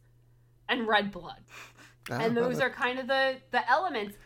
and 0.67 0.87
red 0.87 1.11
blood 1.11 1.43
and 2.09 2.35
those 2.35 2.59
are 2.59 2.69
kind 2.69 2.99
of 2.99 3.07
the 3.07 3.35
the 3.51 3.69
elements 3.69 4.17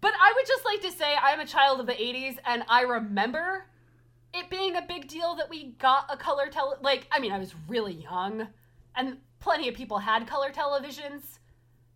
but 0.00 0.12
i 0.20 0.32
would 0.34 0.46
just 0.46 0.64
like 0.64 0.80
to 0.80 0.92
say 0.92 1.14
i'm 1.22 1.40
a 1.40 1.46
child 1.46 1.80
of 1.80 1.86
the 1.86 1.92
80s 1.92 2.36
and 2.46 2.62
i 2.68 2.82
remember 2.82 3.66
it 4.32 4.48
being 4.48 4.76
a 4.76 4.82
big 4.82 5.08
deal 5.08 5.34
that 5.36 5.50
we 5.50 5.72
got 5.78 6.06
a 6.08 6.16
color 6.16 6.48
tele 6.48 6.76
like 6.82 7.06
i 7.10 7.18
mean 7.18 7.32
i 7.32 7.38
was 7.38 7.54
really 7.68 7.94
young 7.94 8.48
and 8.94 9.18
plenty 9.40 9.68
of 9.68 9.74
people 9.74 9.98
had 9.98 10.26
color 10.26 10.50
televisions 10.50 11.38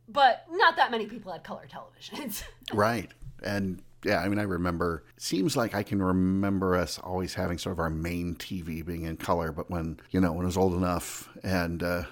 but 0.08 0.44
not 0.50 0.76
that 0.76 0.90
many 0.90 1.06
people 1.06 1.32
had 1.32 1.44
color 1.44 1.66
televisions 1.70 2.42
Right. 2.72 3.10
And 3.42 3.82
yeah, 4.04 4.20
I 4.20 4.28
mean, 4.28 4.38
I 4.38 4.42
remember, 4.42 5.04
seems 5.16 5.56
like 5.56 5.74
I 5.74 5.82
can 5.82 6.02
remember 6.02 6.76
us 6.76 6.98
always 6.98 7.34
having 7.34 7.58
sort 7.58 7.74
of 7.74 7.78
our 7.78 7.90
main 7.90 8.34
TV 8.36 8.84
being 8.84 9.02
in 9.02 9.16
color, 9.16 9.52
but 9.52 9.70
when, 9.70 9.98
you 10.10 10.20
know, 10.20 10.32
when 10.32 10.44
I 10.44 10.46
was 10.46 10.56
old 10.56 10.74
enough 10.74 11.28
and 11.42 11.82
uh, 11.82 12.04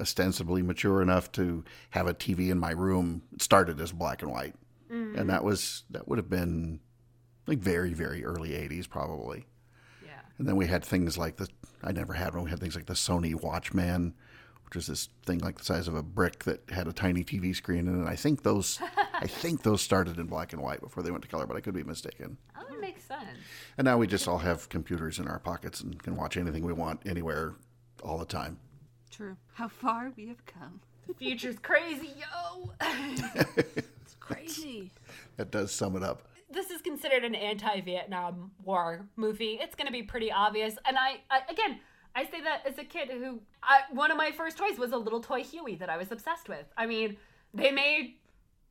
ostensibly 0.00 0.62
mature 0.62 1.02
enough 1.02 1.30
to 1.32 1.64
have 1.90 2.06
a 2.06 2.14
TV 2.14 2.50
in 2.50 2.58
my 2.58 2.70
room, 2.70 3.22
started 3.38 3.80
as 3.80 3.92
black 3.92 4.22
and 4.22 4.30
white. 4.30 4.54
And 4.92 5.30
that 5.30 5.42
was, 5.42 5.84
that 5.90 6.06
would 6.06 6.18
have 6.18 6.28
been 6.28 6.80
like 7.46 7.58
very, 7.58 7.94
very 7.94 8.24
early 8.24 8.50
80s 8.50 8.88
probably. 8.88 9.46
yeah 10.04 10.20
And 10.38 10.46
then 10.46 10.56
we 10.56 10.66
had 10.66 10.84
things 10.84 11.16
like 11.16 11.36
the, 11.36 11.48
I 11.82 11.92
never 11.92 12.12
had 12.12 12.34
one, 12.34 12.44
we 12.44 12.50
had 12.50 12.60
things 12.60 12.76
like 12.76 12.86
the 12.86 12.94
Sony 12.94 13.34
Watchman, 13.34 14.14
which 14.64 14.76
was 14.76 14.86
this 14.86 15.08
thing 15.26 15.38
like 15.38 15.58
the 15.58 15.64
size 15.64 15.88
of 15.88 15.94
a 15.94 16.02
brick 16.02 16.44
that 16.44 16.60
had 16.70 16.86
a 16.88 16.92
tiny 16.92 17.24
TV 17.24 17.54
screen 17.56 17.88
in 17.88 18.02
it. 18.04 18.08
I 18.08 18.16
think 18.16 18.42
those, 18.42 18.78
I 19.14 19.26
think 19.26 19.62
those 19.62 19.80
started 19.82 20.18
in 20.18 20.26
black 20.26 20.52
and 20.52 20.62
white 20.62 20.80
before 20.80 21.02
they 21.02 21.10
went 21.10 21.22
to 21.22 21.28
color, 21.28 21.46
but 21.46 21.56
I 21.56 21.60
could 21.60 21.74
be 21.74 21.84
mistaken. 21.84 22.36
oh 22.56 22.64
that 22.68 22.80
makes 22.80 23.04
sense 23.04 23.38
And 23.78 23.84
now 23.86 23.96
we 23.98 24.06
just 24.06 24.28
all 24.28 24.38
have 24.38 24.68
computers 24.68 25.18
in 25.18 25.26
our 25.26 25.38
pockets 25.38 25.80
and 25.80 26.00
can 26.02 26.16
watch 26.16 26.36
anything 26.36 26.64
we 26.64 26.72
want 26.74 27.00
anywhere 27.06 27.54
all 28.02 28.18
the 28.18 28.26
time. 28.26 28.58
True. 29.10 29.36
How 29.54 29.68
far 29.68 30.12
we 30.16 30.26
have 30.28 30.44
come. 30.46 30.80
the 31.08 31.14
future's 31.14 31.58
crazy 31.58 32.10
yo 32.18 32.70
It's 32.80 33.86
crazy. 34.26 34.90
That 35.36 35.50
does 35.50 35.72
sum 35.72 35.96
it 35.96 36.02
up. 36.02 36.28
this 36.50 36.70
is 36.70 36.82
considered 36.82 37.24
an 37.24 37.34
anti-Vietnam 37.34 38.50
War 38.64 39.06
movie. 39.16 39.58
It's 39.60 39.74
going 39.74 39.86
to 39.86 39.92
be 39.92 40.02
pretty 40.02 40.30
obvious. 40.30 40.76
And 40.84 40.96
I, 40.98 41.20
I 41.30 41.40
again, 41.50 41.80
I 42.14 42.24
say 42.26 42.40
that 42.42 42.66
as 42.66 42.76
a 42.78 42.84
kid 42.84 43.08
who 43.10 43.40
I, 43.62 43.80
one 43.90 44.10
of 44.10 44.16
my 44.18 44.30
first 44.30 44.58
toys 44.58 44.78
was 44.78 44.92
a 44.92 44.96
little 44.98 45.20
toy 45.20 45.42
Huey 45.42 45.74
that 45.76 45.88
I 45.88 45.96
was 45.96 46.12
obsessed 46.12 46.48
with. 46.48 46.66
I 46.76 46.86
mean, 46.86 47.16
they 47.54 47.70
made 47.70 48.16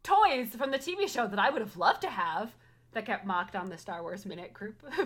toys 0.04 0.50
from 0.56 0.72
the 0.72 0.78
TV 0.78 1.10
show 1.10 1.28
that 1.28 1.40
I 1.40 1.50
would 1.50 1.62
have 1.62 1.76
loved 1.78 2.02
to 2.02 2.10
have 2.10 2.52
that 2.94 3.06
get 3.06 3.26
mocked 3.26 3.56
on 3.56 3.70
the 3.70 3.78
Star 3.78 4.02
Wars 4.04 4.26
Minute 4.26 4.54
group 4.54 4.84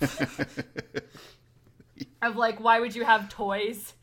of 2.22 2.36
like, 2.36 2.60
why 2.60 2.80
would 2.80 2.94
you 2.94 3.04
have 3.04 3.28
toys 3.28 3.94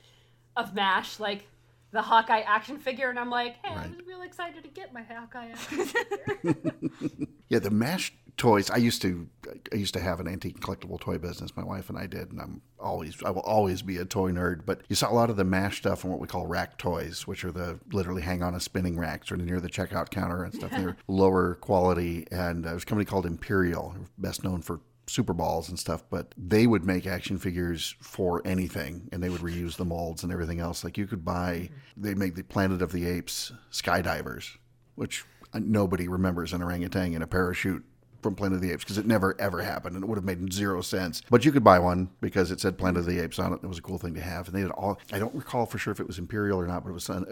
of 0.56 0.74
MASH? 0.74 1.20
Like, 1.20 1.48
the 1.96 2.02
Hawkeye 2.04 2.42
action 2.42 2.78
figure, 2.78 3.10
and 3.10 3.18
I'm 3.18 3.30
like, 3.32 3.56
hey, 3.64 3.74
I 3.74 3.76
Right. 3.78 3.90
was 3.90 4.06
really 4.06 4.28
excited 4.28 4.62
to 4.64 4.70
get 4.70 4.94
my 4.94 5.02
Hawkeye 5.02 5.48
action 5.54 5.86
figure. 5.86 6.56
Yeah, 7.48 7.60
the 7.60 7.70
mash 7.70 8.12
toys. 8.38 8.72
I 8.72 8.78
used 8.78 9.04
to, 9.04 9.30
I 9.72 9.76
used 9.76 9.94
to 9.94 10.00
have 10.00 10.20
an 10.20 10.28
antique 10.28 10.60
collectible 10.60 11.00
toy 11.00 11.20
business. 11.20 11.56
My 11.56 11.64
wife 11.64 11.90
and 11.90 11.98
I 11.98 12.08
did, 12.08 12.32
and 12.32 12.42
I'm 12.42 12.62
always, 12.80 13.22
I 13.24 13.30
will 13.30 13.44
always 13.44 13.84
be 13.84 13.98
a 13.98 14.04
toy 14.06 14.32
nerd. 14.32 14.66
But 14.66 14.82
you 14.90 14.96
saw 14.96 15.12
a 15.12 15.14
lot 15.14 15.30
of 15.30 15.38
the 15.38 15.44
mash 15.44 15.78
stuff 15.78 16.04
and 16.04 16.12
what 16.12 16.20
we 16.20 16.28
call 16.28 16.48
rack 16.48 16.80
toys, 16.80 17.28
which 17.28 17.46
are 17.46 17.52
the 17.52 17.80
literally 17.94 18.24
hang 18.24 18.42
on 18.42 18.56
a 18.56 18.60
spinning 18.60 18.98
rack, 18.98 19.28
sort 19.28 19.42
of 19.42 19.46
near 19.46 19.62
the 19.62 19.70
checkout 19.70 20.10
counter 20.10 20.44
and 20.44 20.56
stuff. 20.56 20.72
They're 20.76 20.98
lower 21.08 21.54
quality, 21.56 22.26
and 22.32 22.66
uh, 22.66 22.72
there's 22.72 22.82
a 22.84 22.86
company 22.88 23.06
called 23.06 23.28
Imperial, 23.28 23.96
best 24.18 24.44
known 24.44 24.64
for 24.64 24.80
Super 25.08 25.34
Balls 25.34 25.70
and 25.70 25.78
stuff, 25.78 26.04
but 26.10 26.34
they 26.38 26.68
would 26.68 26.84
make 26.84 27.06
action 27.06 27.38
figures 27.38 27.96
for 28.00 28.42
anything 28.46 29.08
and 29.12 29.22
they 29.22 29.30
would 29.30 29.42
reuse 29.42 29.76
the 29.76 29.86
molds 29.86 30.24
and 30.24 30.32
everything 30.32 30.60
else. 30.60 30.84
Like 30.84 30.98
you 30.98 31.08
could 31.08 31.24
buy, 31.24 31.70
they 31.96 32.14
make 32.14 32.36
the 32.36 32.44
Planet 32.44 32.82
of 32.82 32.92
the 32.92 33.08
Apes 33.08 33.52
skydivers, 33.72 34.58
which 34.96 35.24
uh, 35.54 35.60
nobody 35.62 36.08
remembers 36.08 36.54
an 36.54 36.62
orangutan 36.62 37.14
in 37.14 37.22
a 37.22 37.28
parachute 37.28 37.86
from 38.26 38.34
Planet 38.34 38.56
of 38.56 38.62
the 38.62 38.72
Apes 38.72 38.84
because 38.84 38.98
it 38.98 39.06
never 39.06 39.40
ever 39.40 39.62
happened 39.62 39.96
and 39.96 40.04
it 40.04 40.08
would 40.08 40.18
have 40.18 40.26
made 40.26 40.52
zero 40.52 40.82
sense. 40.82 41.22
But 41.30 41.46
you 41.46 41.52
could 41.52 41.64
buy 41.64 41.78
one 41.78 42.10
because 42.22 42.50
it 42.50 42.60
said 42.60 42.76
Planet 42.76 43.02
of 43.02 43.06
the 43.06 43.20
Apes 43.20 43.38
on 43.38 43.54
it. 43.54 43.60
It 43.62 43.68
was 43.68 43.78
a 43.78 43.84
cool 43.84 44.00
thing 44.00 44.16
to 44.16 44.22
have. 44.22 44.48
And 44.48 44.58
they 44.58 44.64
did 44.64 44.72
all, 44.72 45.00
I 45.12 45.20
don't 45.20 45.36
recall 45.36 45.68
for 45.68 45.78
sure 45.78 45.92
if 45.92 46.00
it 46.00 46.08
was 46.08 46.18
Imperial 46.18 46.60
or 46.60 46.66
not, 46.66 46.84
but 46.84 46.90
it 46.90 46.94
was 46.94 47.08
uh, 47.08 47.24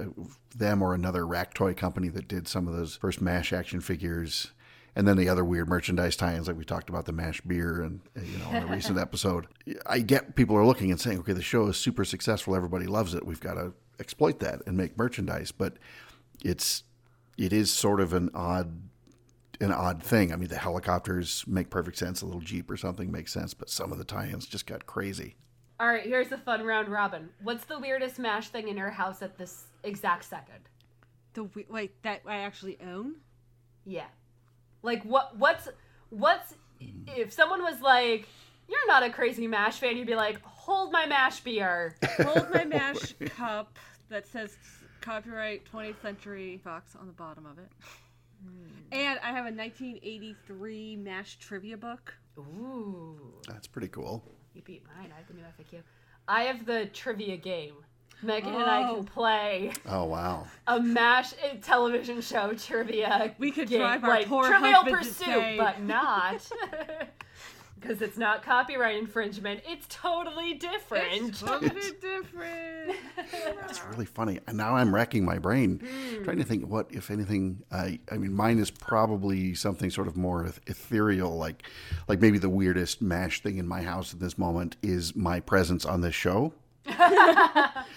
them 0.56 0.84
or 0.84 0.94
another 0.94 1.26
rack 1.26 1.56
toy 1.56 1.74
company 1.74 2.10
that 2.10 2.28
did 2.28 2.48
some 2.48 2.68
of 2.68 2.76
those 2.76 2.96
first 2.98 3.22
MASH 3.22 3.52
action 3.52 3.82
figures. 3.82 4.52
And 4.96 5.08
then 5.08 5.18
the 5.18 5.28
other 5.28 5.44
weird 5.44 5.68
merchandise 5.68 6.16
tie-ins, 6.16 6.48
like 6.48 6.58
we 6.58 6.64
talked 6.64 6.88
about 6.90 7.06
the 7.06 7.12
mash 7.12 7.42
beer, 7.42 7.82
and 7.82 8.00
uh, 8.16 8.22
you 8.22 8.38
know, 8.38 8.50
in 8.52 8.64
a 8.64 8.68
recent 8.68 8.98
episode. 9.00 9.48
I 9.88 10.00
get 10.00 10.36
people 10.36 10.56
are 10.56 10.66
looking 10.66 10.92
and 10.92 11.00
saying, 11.02 11.20
"Okay, 11.20 11.34
the 11.34 11.42
show 11.42 11.68
is 11.68 11.78
super 11.78 12.06
successful. 12.06 12.56
Everybody 12.56 12.86
loves 12.86 13.16
it. 13.16 13.26
We've 13.26 13.40
got 13.40 13.56
to 13.56 13.74
exploit 14.00 14.40
that 14.42 14.62
and 14.68 14.78
make 14.78 14.98
merchandise." 14.98 15.52
But 15.52 15.78
it's 16.44 16.84
it 17.38 17.54
is 17.54 17.72
sort 17.72 18.00
of 18.02 18.14
an 18.14 18.30
odd 18.36 18.82
an 19.60 19.72
odd 19.72 20.04
thing. 20.04 20.32
I 20.32 20.36
mean, 20.36 20.50
the 20.50 20.58
helicopters 20.58 21.44
make 21.48 21.70
perfect 21.70 21.98
sense. 21.98 22.22
A 22.22 22.26
little 22.26 22.42
jeep 22.42 22.70
or 22.70 22.78
something 22.78 23.12
makes 23.12 23.32
sense, 23.32 23.54
but 23.54 23.70
some 23.70 23.92
of 23.92 23.98
the 23.98 24.04
tie-ins 24.04 24.46
just 24.46 24.68
got 24.68 24.86
crazy. 24.86 25.36
All 25.80 25.88
right, 25.88 26.06
here's 26.06 26.32
a 26.32 26.38
fun 26.38 26.64
round 26.64 26.88
robin. 26.90 27.30
What's 27.42 27.66
the 27.66 27.80
weirdest 27.80 28.20
MASH 28.20 28.50
thing 28.50 28.68
in 28.68 28.78
your 28.78 28.92
house 28.92 29.22
at 29.22 29.38
this 29.38 29.66
exact 29.84 30.26
second? 30.26 30.70
The 31.34 31.46
we- 31.46 31.66
wait 31.68 32.02
that 32.04 32.22
I 32.28 32.38
actually 32.38 32.78
own. 32.86 33.16
Yeah. 33.86 34.06
Like 34.84 35.04
what 35.04 35.36
what's 35.38 35.68
what's 36.10 36.54
if 37.08 37.34
someone 37.34 37.64
was 37.64 37.82
like, 37.82 38.28
You're 38.68 38.88
not 38.88 39.04
a 39.04 39.10
crazy 39.10 39.48
MASH 39.48 39.80
fan, 39.80 39.98
you'd 39.98 40.08
be 40.08 40.16
like, 40.16 40.42
Hold 40.44 40.92
my 40.92 41.06
MASH 41.06 41.40
beer. 41.42 41.96
Hold 42.18 42.50
my 42.54 42.64
oh 42.66 42.68
mash 42.68 43.16
cup 43.38 43.78
that 44.10 44.28
says 44.28 44.58
copyright 45.02 45.64
20th 45.72 46.02
Century 46.02 46.62
Fox 46.64 46.96
on 47.00 47.08
the 47.08 47.14
bottom 47.14 47.46
of 47.46 47.58
it. 47.58 47.70
Hmm. 48.44 48.68
And 48.92 49.20
I 49.24 49.28
have 49.28 49.46
a 49.46 49.56
1983 49.56 50.98
MASH 50.98 51.38
trivia 51.40 51.78
book. 51.78 52.14
Ooh. 52.38 53.18
That's 53.48 53.68
pretty 53.68 53.88
cool. 53.88 54.24
You 54.54 54.62
beat 54.62 54.84
mine. 54.86 55.12
I 55.14 55.18
have 55.18 55.28
the 55.28 55.34
new 55.34 55.44
FAQ. 55.44 55.82
I 56.28 56.44
have 56.44 56.66
the 56.66 56.86
trivia 56.94 57.38
game. 57.38 57.76
Megan 58.24 58.54
and 58.54 58.64
I 58.64 58.90
Oh. 58.90 58.96
can 58.96 59.04
play 59.06 59.72
Oh 59.88 60.06
wow! 60.06 60.48
a 60.68 60.80
MASH 60.80 61.34
television 61.62 62.22
show 62.22 62.54
trivia. 62.54 63.36
We 63.38 63.52
could 63.52 63.68
game, 63.70 63.80
drive 63.80 64.04
our 64.04 64.10
like 64.10 64.28
poor 64.28 64.48
Trivial 64.48 64.82
husband 64.84 64.98
to 65.04 65.08
Pursuit, 65.26 65.58
but 65.58 65.82
not. 65.82 66.50
Because 67.80 68.02
it's 68.02 68.18
not 68.18 68.44
copyright 68.44 68.96
infringement. 68.96 69.60
It's 69.68 69.86
totally 69.90 70.54
different. 70.54 71.04
It's 71.12 71.42
totally 71.42 71.92
different. 72.00 72.96
It's 73.68 73.84
really 73.86 74.06
funny. 74.06 74.40
And 74.48 74.56
now 74.56 74.78
I'm 74.78 74.96
racking 74.96 75.26
my 75.26 75.38
brain, 75.38 75.80
hmm. 75.80 76.24
trying 76.24 76.38
to 76.38 76.46
think 76.46 76.66
what, 76.66 76.88
if 76.92 77.12
anything. 77.12 77.62
I, 77.74 78.00
I 78.10 78.16
mean, 78.18 78.32
mine 78.34 78.60
is 78.60 78.72
probably 78.72 79.54
something 79.54 79.90
sort 79.90 80.08
of 80.08 80.16
more 80.16 80.46
ethereal, 80.66 81.36
like, 81.36 81.64
like 82.08 82.22
maybe 82.22 82.38
the 82.38 82.48
weirdest 82.48 83.02
mash 83.02 83.42
thing 83.44 83.58
in 83.58 83.68
my 83.68 83.82
house 83.82 84.14
at 84.14 84.22
this 84.22 84.38
moment 84.38 84.78
is 84.82 85.14
my 85.14 85.42
presence 85.42 85.84
on 85.84 86.00
this 86.00 86.16
show. 86.16 86.54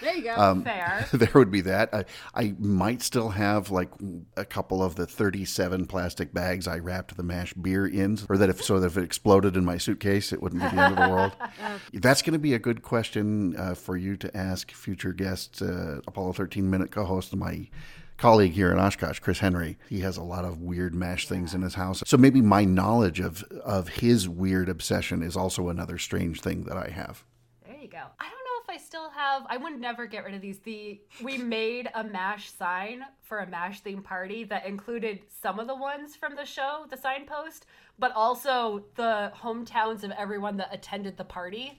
There 0.07 0.17
you 0.17 0.23
go. 0.23 0.37
Um, 0.37 0.63
Fair. 0.63 1.09
there 1.13 1.33
would 1.35 1.51
be 1.51 1.63
that. 1.63 1.93
I, 1.93 2.05
I 2.33 2.55
might 2.61 3.03
still 3.03 3.31
have 3.31 3.73
like 3.73 3.91
a 4.37 4.45
couple 4.45 4.81
of 4.81 4.95
the 4.95 5.05
37 5.05 5.87
plastic 5.87 6.33
bags 6.33 6.69
I 6.69 6.79
wrapped 6.79 7.17
the 7.17 7.25
mash 7.25 7.55
beer 7.55 7.89
in, 7.89 8.17
or 8.29 8.39
that 8.39 8.49
if 8.49 8.63
so 8.63 8.79
that 8.79 8.87
if 8.87 8.97
it 8.97 9.03
exploded 9.03 9.57
in 9.57 9.65
my 9.65 9.79
suitcase, 9.79 10.33
it 10.33 10.41
wouldn't 10.41 10.63
be 10.63 10.69
the 10.69 10.81
end 10.81 10.97
of 10.97 11.05
the 11.05 11.13
world. 11.13 11.33
That's 11.93 12.23
going 12.23 12.35
to 12.35 12.39
be 12.39 12.55
a 12.55 12.59
good 12.61 12.83
question 12.83 13.57
uh, 13.57 13.75
for 13.75 13.97
you 13.97 14.17
to 14.19 14.37
ask 14.37 14.71
future 14.71 15.13
guest, 15.13 15.61
uh, 15.61 15.97
Apollo 16.07 16.35
13 16.35 16.71
minute 16.71 16.93
co-host, 16.93 17.35
my 17.35 17.69
colleague 18.17 18.53
here 18.53 18.71
in 18.71 18.79
Oshkosh, 18.79 19.19
Chris 19.19 19.41
Henry. 19.41 19.77
He 19.89 20.01
has 20.03 20.17
a 20.17 20.23
lot 20.23 20.45
of 20.45 20.63
weird 20.63 20.95
mash 20.95 21.27
things 21.27 21.53
in 21.53 21.63
his 21.63 21.75
house. 21.75 22.05
So 22.07 22.17
maybe 22.17 22.41
my 22.41 22.65
knowledge 22.65 23.19
of 23.19 23.43
of 23.65 23.89
his 23.89 24.29
weird 24.29 24.69
obsession 24.69 25.25
is 25.25 25.37
also 25.37 25.69
another 25.69 25.99
strange 25.99 26.43
thing 26.43 26.63
that 26.67 26.77
I 26.77 26.91
have. 26.91 27.25
There 27.67 27.77
you 27.77 27.89
go. 27.89 27.99
I 28.21 28.29
don't 28.31 28.46
I 28.77 28.79
still 28.79 29.09
have. 29.09 29.47
I 29.49 29.57
would 29.57 29.81
never 29.81 30.05
get 30.05 30.23
rid 30.27 30.35
of 30.35 30.43
these. 30.43 30.59
The 30.59 31.01
we 31.23 31.39
made 31.39 31.89
a 31.95 32.05
mash 32.05 32.53
sign 32.53 33.07
for 33.23 33.39
a 33.39 33.47
mash 33.47 33.81
theme 33.81 34.03
party 34.03 34.45
that 34.45 34.67
included 34.67 35.21
some 35.41 35.59
of 35.59 35.67
the 35.67 35.75
ones 35.75 36.15
from 36.15 36.37
the 36.37 36.45
show, 36.45 36.85
the 36.91 36.97
signpost, 36.99 37.65
but 37.99 38.13
also 38.15 38.85
the 38.97 39.33
hometowns 39.35 40.05
of 40.05 40.11
everyone 40.11 40.59
that 40.59 40.69
attended 40.75 41.17
the 41.17 41.25
party. 41.25 41.79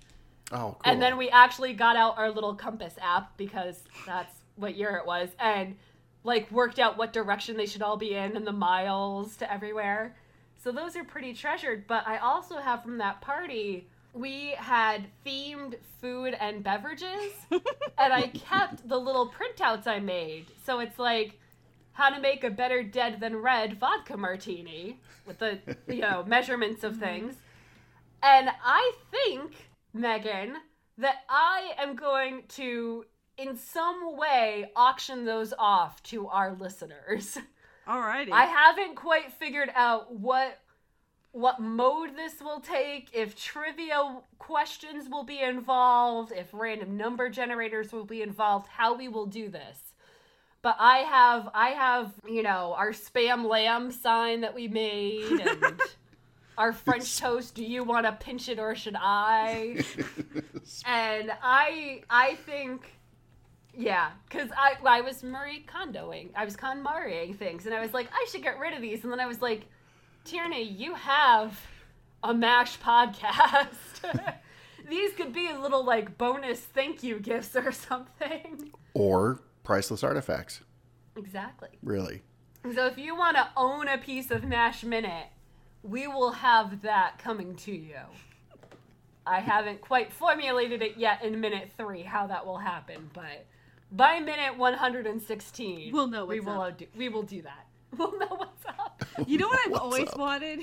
Oh, 0.52 0.58
cool. 0.58 0.78
And 0.86 1.00
then 1.00 1.18
we 1.18 1.30
actually 1.30 1.74
got 1.74 1.98
out 1.98 2.18
our 2.18 2.32
little 2.32 2.56
compass 2.56 2.96
app 3.00 3.38
because 3.38 3.84
that's 4.08 4.34
what 4.56 4.76
year 4.76 4.98
it 4.98 5.06
was, 5.06 5.30
and 5.40 5.76
like 6.24 6.50
worked 6.50 6.80
out 6.80 6.98
what 6.98 7.14
direction 7.14 7.58
they 7.58 7.68
should 7.68 7.84
all 7.84 7.98
be 7.98 8.16
in 8.16 8.36
and 8.36 8.48
the 8.48 8.52
miles 8.52 9.38
to 9.38 9.54
everywhere. 9.54 10.16
So 10.64 10.72
those 10.72 10.96
are 10.96 11.04
pretty 11.04 11.34
treasured. 11.34 11.86
But 11.86 12.08
I 12.08 12.18
also 12.18 12.58
have 12.58 12.82
from 12.82 12.98
that 12.98 13.22
party, 13.22 13.88
we 14.18 14.56
had 14.58 15.08
themed 15.26 15.76
food 16.02 16.36
and 16.40 16.64
beverages, 16.64 17.34
and 17.52 18.14
I 18.14 18.28
kept 18.34 18.88
the 18.88 18.98
little 18.98 19.32
printouts 19.32 19.88
I 19.88 20.00
made. 20.00 20.48
So 20.66 20.80
it's 20.80 21.00
like 21.00 21.40
how 21.94 22.10
to 22.10 22.20
make 22.20 22.44
a 22.44 22.50
better 22.50 22.84
dead 22.84 23.20
than 23.20 23.36
red 23.36 23.80
vodka 23.80 24.18
martini 24.18 25.00
with 25.26 25.40
the 25.40 25.60
you 25.88 26.02
know 26.02 26.24
measurements 26.28 26.84
of 26.84 26.96
mhm. 26.96 27.00
things. 27.00 27.36
And 28.24 28.50
I 28.64 28.94
think, 29.12 29.54
Megan, 29.94 30.58
that 30.98 31.18
I 31.30 31.74
am 31.78 31.96
going 31.96 32.44
to, 32.50 33.06
in 33.38 33.56
some 33.56 34.18
way, 34.18 34.72
auction 34.76 35.24
those 35.24 35.54
off 35.58 36.02
to 36.04 36.28
our 36.28 36.56
listeners. 36.56 37.38
Alrighty. 37.88 38.32
I 38.32 38.46
haven't 38.46 38.96
quite 38.96 39.32
figured 39.34 39.70
out 39.76 40.14
what 40.14 40.60
what 41.32 41.60
mode 41.60 42.16
this 42.16 42.42
will 42.42 42.60
take, 42.60 43.10
if 43.14 43.36
trivia 43.36 44.22
questions 44.40 45.10
will 45.10 45.24
be 45.24 45.40
involved, 45.40 46.32
if 46.32 46.50
random 46.54 46.98
number 46.98 47.30
generators 47.30 47.92
will 47.92 48.06
be 48.06 48.22
involved, 48.22 48.68
how 48.68 48.96
we 48.96 49.08
will 49.08 49.26
do 49.26 49.50
this. 49.50 49.94
But 50.62 50.78
I 50.80 50.98
have 51.00 51.50
I 51.54 51.70
have, 51.70 52.14
you 52.28 52.44
know, 52.44 52.74
our 52.78 52.92
spam 52.92 53.46
lamb 53.46 53.92
sign 53.92 54.42
that 54.42 54.56
we 54.56 54.68
made 54.68 55.40
and 55.40 55.80
our 56.58 56.74
French 56.74 57.18
toast, 57.20 57.54
do 57.54 57.64
you 57.64 57.84
want 57.84 58.06
to 58.06 58.12
pinch 58.14 58.50
it 58.50 58.58
or 58.58 58.74
should 58.76 58.98
I? 58.98 59.84
and 60.86 61.32
I 61.42 62.02
I 62.10 62.36
think 62.36 62.92
yeah, 63.78 64.10
because 64.28 64.50
I 64.58 64.74
I 64.84 65.02
was 65.02 65.24
Marie 65.24 65.64
Kondoing. 65.68 66.32
I 66.36 66.44
was 66.44 66.56
con 66.56 66.84
KonMariing 66.84 67.38
things, 67.38 67.68
and 67.68 67.76
I 67.76 67.80
was 67.80 67.94
like, 67.94 68.08
I 68.12 68.26
should 68.32 68.42
get 68.42 68.58
rid 68.58 68.74
of 68.74 68.82
these. 68.82 69.04
And 69.04 69.14
then 69.14 69.20
I 69.20 69.28
was 69.28 69.40
like, 69.40 69.68
Tierney, 70.28 70.64
you 70.64 70.94
have 70.94 71.58
a 72.22 72.34
MASH 72.34 72.80
podcast. 72.80 73.70
these 74.90 75.14
could 75.14 75.32
be 75.32 75.54
little 75.54 75.86
like 75.86 76.18
bonus 76.18 76.60
thank 76.60 77.02
you 77.02 77.20
gifts 77.20 77.56
or 77.56 77.72
something. 77.72 78.72
or 78.94 79.40
priceless 79.64 80.04
artifacts. 80.04 80.60
Exactly. 81.16 81.70
Really. 81.82 82.24
So 82.76 82.88
if 82.88 82.98
you 82.98 83.16
want 83.16 83.38
to 83.38 83.48
own 83.56 83.88
a 83.88 83.98
piece 83.98 84.30
of 84.30 84.44
MASH 84.44 84.84
Minute, 84.84 85.28
we 85.82 86.08
will 86.08 86.32
have 86.32 86.82
that 86.82 87.20
coming 87.20 87.56
to 87.56 87.72
you. 87.72 87.96
I 89.26 89.40
haven't 89.40 89.80
quite 89.80 90.12
formulated 90.12 90.82
it 90.82 90.98
yet 90.98 91.24
in 91.24 91.40
minute 91.40 91.72
three 91.78 92.04
how 92.04 92.28
that 92.28 92.46
will 92.46 92.58
happen, 92.58 93.10
but 93.14 93.46
by 93.94 94.20
minute 94.20 94.58
116, 94.58 95.94
We'll 95.94 96.08
know 96.08 96.26
we 96.26 96.42
will 96.42 96.72
do, 96.72 96.86
we 96.98 97.08
will 97.08 97.24
do 97.24 97.42
that. 97.44 97.67
We'll 98.00 98.18
know 98.20 98.28
what's 98.36 98.66
up. 98.66 99.04
You 99.26 99.38
know 99.38 99.48
what 99.48 99.60
I've 99.66 99.72
What's 99.72 99.84
always 99.84 100.10
up? 100.10 100.18
wanted? 100.18 100.60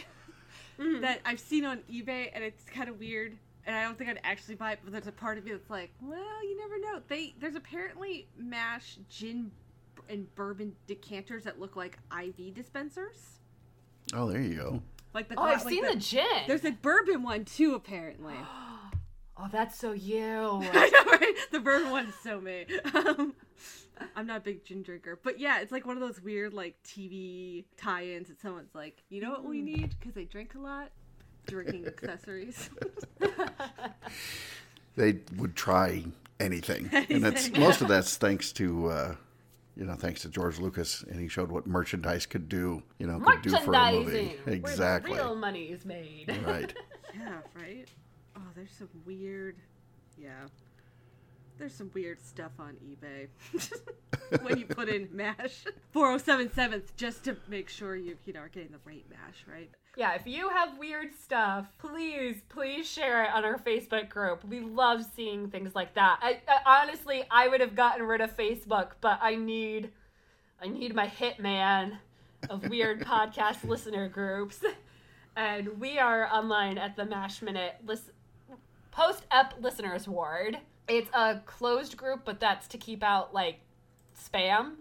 That 0.79 1.21
I've 1.25 1.39
seen 1.41 1.65
on 1.65 1.79
eBay, 1.91 2.31
and 2.35 2.43
it's 2.43 2.65
kind 2.65 2.89
of 2.89 2.99
weird, 2.99 3.37
and 3.67 3.77
I 3.77 3.83
don't 3.85 3.97
think 3.97 4.11
I'd 4.11 4.21
actually 4.25 4.57
buy 4.57 4.73
it. 4.73 4.81
But 4.83 4.93
there's 4.93 5.07
a 5.07 5.13
part 5.13 5.39
of 5.39 5.45
me 5.45 5.53
that's 5.53 5.71
like, 5.71 5.91
well, 6.03 6.45
you 6.45 6.57
never 6.59 6.79
know. 6.81 7.01
They 7.09 7.35
there's 7.41 7.55
apparently 7.55 8.27
mash 8.37 8.99
gin 9.09 9.51
and 10.09 10.33
bourbon 10.35 10.75
decanters 10.87 11.45
that 11.45 11.61
look 11.61 11.77
like 11.77 11.99
IV 12.17 12.55
dispensers. 12.55 13.39
Oh, 14.13 14.29
there 14.29 14.41
you 14.41 14.57
go. 14.57 14.83
Like 15.15 15.29
the 15.29 15.39
Oh, 15.39 15.43
I've 15.45 15.65
like 15.65 15.73
seen 15.73 15.85
the, 15.85 15.97
gin. 15.97 16.27
There's 16.49 16.65
a 16.65 16.73
bourbon 16.73 17.23
one 17.23 17.45
too, 17.45 17.75
apparently. 17.75 18.35
Oh, 19.37 19.49
that's 19.51 19.77
so 19.77 19.91
you. 19.91 20.25
I 20.73 20.91
know, 20.91 21.11
right? 21.11 21.35
The 21.51 21.59
bourbon 21.59 21.91
one's 21.91 22.15
so 22.23 22.41
me. 22.41 22.67
Um, 22.95 23.35
I'm 24.25 24.29
not 24.29 24.39
a 24.39 24.41
big 24.41 24.65
gin 24.65 24.83
drinker, 24.83 25.19
but 25.23 25.39
yeah, 25.39 25.61
it's 25.61 25.71
like 25.71 25.85
one 25.85 25.99
of 25.99 26.01
those 26.01 26.19
weird 26.19 26.55
like 26.55 26.83
TV 26.83 27.65
tie-ins 27.77 28.29
that 28.29 28.41
someone's 28.41 28.75
like, 28.75 29.03
you 29.11 29.21
know 29.21 29.29
what 29.29 29.45
we 29.45 29.61
Mm. 29.61 29.65
need 29.65 29.95
because 30.01 30.15
they 30.15 30.25
drink 30.25 30.55
a 30.55 30.59
lot, 30.59 30.93
drinking 31.47 31.87
accessories. 31.87 32.71
They 34.97 35.19
would 35.37 35.57
try 35.57 36.05
anything, 36.41 36.89
and 37.11 37.23
that's 37.23 37.51
most 37.51 37.81
of 37.83 37.89
that's 37.89 38.17
thanks 38.17 38.53
to. 38.53 38.87
Uh, 38.89 39.15
you 39.77 39.85
know, 39.85 39.95
thanks 39.95 40.23
to 40.23 40.29
George 40.29 40.61
Lucas, 40.61 41.03
and 41.03 41.21
he 41.21 41.27
showed 41.27 41.51
what 41.51 41.67
merchandise 41.67 42.27
could 42.27 42.49
do. 42.49 42.81
You 42.99 43.09
know, 43.09 43.19
could 43.19 43.43
do 43.43 43.51
for 43.57 43.75
a 43.75 43.91
movie. 43.93 44.37
Exactly. 44.47 45.11
Where 45.11 45.19
the 45.21 45.27
real 45.27 45.35
money 45.37 45.65
is 45.65 45.85
made. 45.85 46.33
Right. 46.47 46.73
yeah, 47.13 47.39
right. 47.57 47.87
Oh, 48.37 48.41
there's 48.55 48.71
some 48.71 48.89
weird. 49.05 49.57
Yeah, 50.17 50.47
there's 51.59 51.75
some 51.75 51.91
weird 51.95 52.21
stuff 52.25 52.53
on 52.59 52.77
eBay 52.85 53.29
when 54.43 54.59
you 54.59 54.67
put 54.67 54.89
in 54.89 55.09
mash 55.13 55.65
4077th 55.95 56.97
just 56.97 57.25
to 57.25 57.37
make 57.49 57.69
sure 57.69 57.97
you 57.97 58.17
you 58.25 58.33
know 58.33 58.41
are 58.41 58.49
getting 58.49 58.73
the 58.73 58.79
right 58.85 59.05
mash, 59.11 59.45
right? 59.51 59.71
Yeah, 59.97 60.15
if 60.15 60.27
you 60.27 60.49
have 60.49 60.77
weird 60.77 61.15
stuff, 61.15 61.67
please, 61.79 62.43
please 62.49 62.89
share 62.89 63.25
it 63.25 63.31
on 63.33 63.45
our 63.45 63.59
Facebook 63.59 64.09
group. 64.09 64.45
We 64.45 64.59
love 64.59 65.07
seeing 65.15 65.51
things 65.51 65.77
like 65.77 65.95
that. 65.95 66.19
I, 66.21 66.41
I 66.49 66.83
honestly, 66.83 67.23
I 67.31 67.47
would 67.47 67.61
have 67.61 67.77
gotten 67.77 68.05
rid 68.05 68.21
of 68.21 68.37
Facebook, 68.37 68.93
but 69.01 69.21
I 69.23 69.37
need, 69.37 69.93
I 70.61 70.67
need 70.67 70.97
my 70.97 71.07
hitman 71.07 71.99
of 72.51 72.69
weird 72.69 73.01
podcast 73.05 73.63
listener 73.63 74.09
groups, 74.09 74.65
and 75.37 75.79
we 75.79 75.99
are 75.99 76.27
online 76.27 76.77
at 76.77 76.97
the 76.97 77.05
Mash 77.05 77.41
Minute 77.41 77.77
list, 77.87 78.11
post 78.91 79.25
ep 79.31 79.55
listeners 79.61 80.09
ward. 80.09 80.59
It's 80.89 81.09
a 81.15 81.41
closed 81.47 81.97
group, 81.97 82.23
but 82.25 82.41
that's 82.41 82.69
to 82.69 82.79
keep 82.79 83.03
out 83.03 83.33
like 83.35 83.61
spam. 84.19 84.75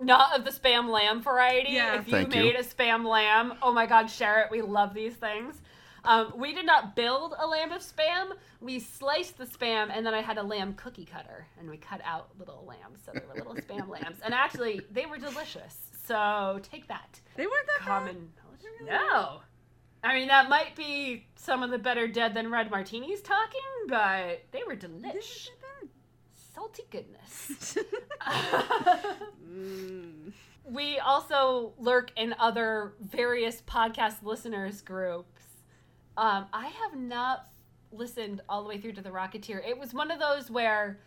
Not 0.00 0.38
of 0.38 0.44
the 0.44 0.50
spam 0.50 0.88
lamb 0.88 1.22
variety. 1.22 1.72
Yeah. 1.72 1.98
If 2.00 2.06
you 2.08 2.12
Thank 2.12 2.34
you. 2.34 2.42
made 2.42 2.56
a 2.56 2.62
spam 2.62 3.04
lamb, 3.06 3.54
oh 3.62 3.72
my 3.72 3.86
god, 3.86 4.10
share 4.10 4.40
it. 4.42 4.50
We 4.50 4.62
love 4.62 4.94
these 4.94 5.14
things. 5.14 5.60
Um, 6.02 6.32
we 6.36 6.54
did 6.54 6.64
not 6.64 6.96
build 6.96 7.34
a 7.38 7.46
lamb 7.46 7.72
of 7.72 7.82
spam. 7.82 8.30
We 8.62 8.78
sliced 8.80 9.36
the 9.36 9.44
spam, 9.44 9.90
and 9.94 10.04
then 10.06 10.14
I 10.14 10.22
had 10.22 10.38
a 10.38 10.42
lamb 10.42 10.72
cookie 10.72 11.04
cutter, 11.04 11.46
and 11.58 11.68
we 11.68 11.76
cut 11.76 12.00
out 12.02 12.30
little 12.38 12.64
lambs, 12.66 13.00
so 13.04 13.12
they 13.12 13.20
were 13.28 13.34
little 13.34 13.54
spam 13.68 13.86
lambs. 13.88 14.16
And 14.24 14.32
actually, 14.32 14.80
they 14.90 15.04
were 15.04 15.18
delicious. 15.18 15.76
So 16.06 16.58
take 16.62 16.88
that 16.88 17.20
They 17.36 17.46
weren't 17.46 17.66
that 17.66 17.84
bad. 17.84 17.86
common 17.86 18.32
knowledge. 18.42 18.62
No. 19.12 19.40
I 20.02 20.14
mean, 20.14 20.28
that 20.28 20.48
might 20.48 20.74
be 20.76 21.26
some 21.36 21.62
of 21.62 21.70
the 21.70 21.78
better 21.78 22.08
dead 22.08 22.34
than 22.34 22.50
red 22.50 22.70
martinis 22.70 23.20
talking, 23.20 23.60
but 23.88 24.44
they 24.50 24.62
were 24.66 24.76
delish. 24.76 25.48
Salty 26.54 26.84
goodness. 26.90 27.76
mm. 29.48 30.32
we 30.70 30.98
also 30.98 31.72
lurk 31.78 32.12
in 32.16 32.34
other 32.38 32.94
various 33.00 33.62
podcast 33.62 34.22
listeners 34.22 34.80
groups. 34.82 35.42
Um, 36.16 36.46
I 36.52 36.68
have 36.68 36.98
not 36.98 37.48
listened 37.92 38.40
all 38.48 38.62
the 38.62 38.68
way 38.68 38.78
through 38.78 38.92
to 38.92 39.02
the 39.02 39.10
Rocketeer. 39.10 39.66
It 39.66 39.78
was 39.78 39.92
one 39.92 40.10
of 40.10 40.20
those 40.20 40.50
where 40.50 40.98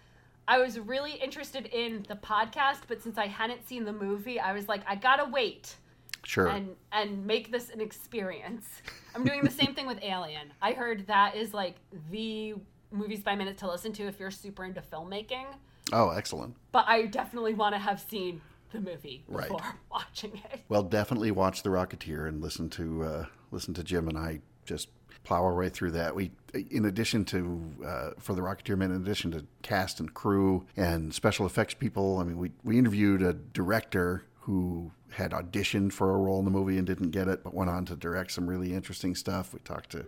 I 0.48 0.60
was 0.60 0.80
really 0.80 1.14
interested 1.14 1.68
in 1.68 2.06
the 2.10 2.16
podcast, 2.16 2.82
but 2.88 3.02
since 3.02 3.18
I 3.18 3.28
hadn't 3.28 3.66
seen 3.68 3.86
the 3.86 3.94
movie, 3.94 4.40
I 4.40 4.54
was 4.54 4.68
like, 4.68 4.82
I 4.88 4.96
gotta 4.96 5.26
wait 5.26 5.76
Sure. 6.26 6.48
and 6.48 6.76
and 6.92 7.26
make 7.26 7.52
this 7.52 7.70
an 7.70 7.82
experience. 7.82 8.66
I'm 9.16 9.24
doing 9.24 9.44
the 9.44 9.52
same 9.52 9.74
thing 9.76 9.88
with 9.88 10.00
Alien. 10.04 10.52
I 10.62 10.74
heard 10.74 11.06
that 11.08 11.36
is 11.36 11.54
like 11.54 11.76
the 12.12 12.56
movies 12.92 13.22
by 13.24 13.36
minute 13.36 13.58
to 13.60 13.68
listen 13.68 13.92
to 13.94 14.04
if 14.08 14.20
you're 14.20 14.32
super 14.32 14.64
into 14.66 14.82
filmmaking. 14.82 15.46
oh, 15.92 16.10
excellent. 16.10 16.56
But 16.72 16.86
I 16.88 17.08
definitely 17.08 17.54
want 17.56 17.74
to 17.76 17.80
have 17.80 18.00
seen 18.00 18.42
the 18.72 18.80
movie 18.80 19.24
Right. 19.28 19.48
before 19.50 19.76
watching 19.92 20.40
it. 20.52 20.62
Well, 20.70 20.84
definitely 20.84 21.32
watch 21.32 21.62
The 21.64 21.70
Rocketeer 21.70 22.28
and 22.28 22.42
listen 22.42 22.70
to 22.72 23.04
uh, 23.04 23.26
listen 23.52 23.74
to 23.76 23.84
Jim 23.84 24.08
and 24.08 24.18
I 24.18 24.40
just 24.66 24.90
plow 25.24 25.44
our 25.44 25.54
way 25.56 25.70
through 25.70 25.92
that. 25.92 26.14
We, 26.16 26.32
in 26.72 26.86
addition 26.86 27.24
to 27.26 27.62
uh, 27.86 28.10
for 28.20 28.34
The 28.34 28.42
Rocketeer, 28.42 28.78
man, 28.78 28.92
in 28.92 29.02
addition 29.02 29.32
to 29.32 29.46
cast 29.62 30.00
and 30.00 30.14
crew 30.14 30.66
and 30.76 31.14
special 31.14 31.46
effects 31.46 31.74
people, 31.74 32.18
I 32.20 32.24
mean, 32.24 32.38
we 32.38 32.52
we 32.64 32.78
interviewed 32.78 33.22
a 33.22 33.34
director 33.34 34.24
who 34.46 34.92
had 35.12 35.32
auditioned 35.32 35.94
for 35.94 36.12
a 36.12 36.18
role 36.18 36.40
in 36.40 36.46
the 36.46 36.52
movie 36.52 36.78
and 36.78 36.86
didn't 36.86 37.12
get 37.12 37.30
it, 37.30 37.44
but 37.44 37.54
went 37.54 37.70
on 37.70 37.86
to 37.86 37.96
direct 37.96 38.32
some 38.32 38.50
really 38.50 38.74
interesting 38.74 39.16
stuff. 39.16 39.54
We 39.54 39.60
talked 39.62 39.92
to 39.92 40.06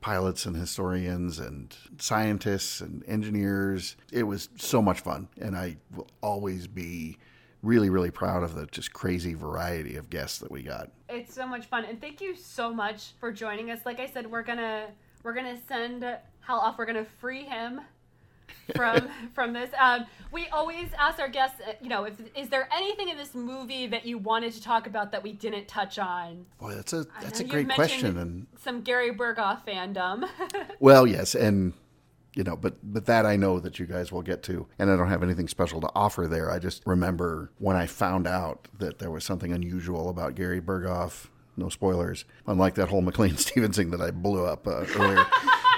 pilots 0.00 0.46
and 0.46 0.56
historians 0.56 1.38
and 1.38 1.76
scientists 1.98 2.80
and 2.80 3.04
engineers. 3.06 3.96
It 4.10 4.22
was 4.22 4.48
so 4.56 4.80
much 4.80 5.00
fun, 5.00 5.28
and 5.38 5.54
I 5.54 5.76
will 5.94 6.08
always 6.22 6.66
be 6.66 7.18
really, 7.62 7.90
really 7.90 8.10
proud 8.10 8.42
of 8.42 8.54
the 8.54 8.64
just 8.66 8.94
crazy 8.94 9.34
variety 9.34 9.96
of 9.96 10.08
guests 10.08 10.38
that 10.38 10.50
we 10.50 10.62
got. 10.62 10.90
It's 11.10 11.34
so 11.34 11.46
much 11.46 11.66
fun, 11.66 11.84
and 11.84 12.00
thank 12.00 12.22
you 12.22 12.34
so 12.36 12.72
much 12.72 13.12
for 13.20 13.30
joining 13.32 13.70
us. 13.70 13.80
Like 13.84 14.00
I 14.00 14.06
said, 14.06 14.30
we're 14.30 14.42
gonna 14.42 14.86
we're 15.24 15.34
gonna 15.34 15.58
send 15.68 16.04
Hal 16.40 16.58
off. 16.58 16.78
We're 16.78 16.86
gonna 16.86 17.06
free 17.20 17.44
him 17.44 17.82
from 18.74 19.08
from 19.34 19.52
this. 19.52 19.70
Um, 19.78 20.06
we 20.30 20.46
always 20.48 20.88
ask 20.98 21.18
our 21.18 21.28
guests, 21.28 21.60
uh, 21.66 21.72
you 21.80 21.88
know, 21.88 22.04
if 22.04 22.14
is 22.36 22.48
there 22.48 22.68
anything 22.74 23.08
in 23.08 23.16
this 23.16 23.34
movie 23.34 23.86
that 23.86 24.06
you 24.06 24.18
wanted 24.18 24.52
to 24.52 24.62
talk 24.62 24.86
about 24.86 25.12
that 25.12 25.22
we 25.22 25.32
didn't 25.32 25.68
touch 25.68 25.98
on? 25.98 26.46
Boy, 26.60 26.74
that's 26.74 26.92
a 26.92 27.06
that's 27.22 27.40
a 27.40 27.44
great 27.44 27.68
question, 27.70 28.18
and 28.18 28.46
some 28.58 28.82
Gary 28.82 29.12
Burghoff 29.12 29.64
fandom. 29.66 30.28
well, 30.80 31.06
yes, 31.06 31.34
and 31.34 31.72
you 32.34 32.44
know, 32.44 32.56
but 32.56 32.76
but 32.82 33.06
that 33.06 33.26
I 33.26 33.36
know 33.36 33.58
that 33.60 33.78
you 33.78 33.86
guys 33.86 34.12
will 34.12 34.22
get 34.22 34.42
to, 34.44 34.66
and 34.78 34.90
I 34.90 34.96
don't 34.96 35.08
have 35.08 35.22
anything 35.22 35.48
special 35.48 35.80
to 35.80 35.90
offer 35.94 36.26
there. 36.26 36.50
I 36.50 36.58
just 36.58 36.82
remember 36.86 37.50
when 37.58 37.76
I 37.76 37.86
found 37.86 38.26
out 38.26 38.68
that 38.78 38.98
there 38.98 39.10
was 39.10 39.24
something 39.24 39.52
unusual 39.52 40.08
about 40.08 40.34
Gary 40.34 40.60
Burghoff. 40.60 41.26
No 41.56 41.68
spoilers, 41.68 42.24
unlike 42.46 42.76
that 42.76 42.88
whole 42.88 43.00
McLean 43.02 43.36
Stevenson 43.36 43.90
that 43.90 44.00
I 44.00 44.12
blew 44.12 44.46
up 44.46 44.68
uh, 44.68 44.84
earlier. 44.94 45.26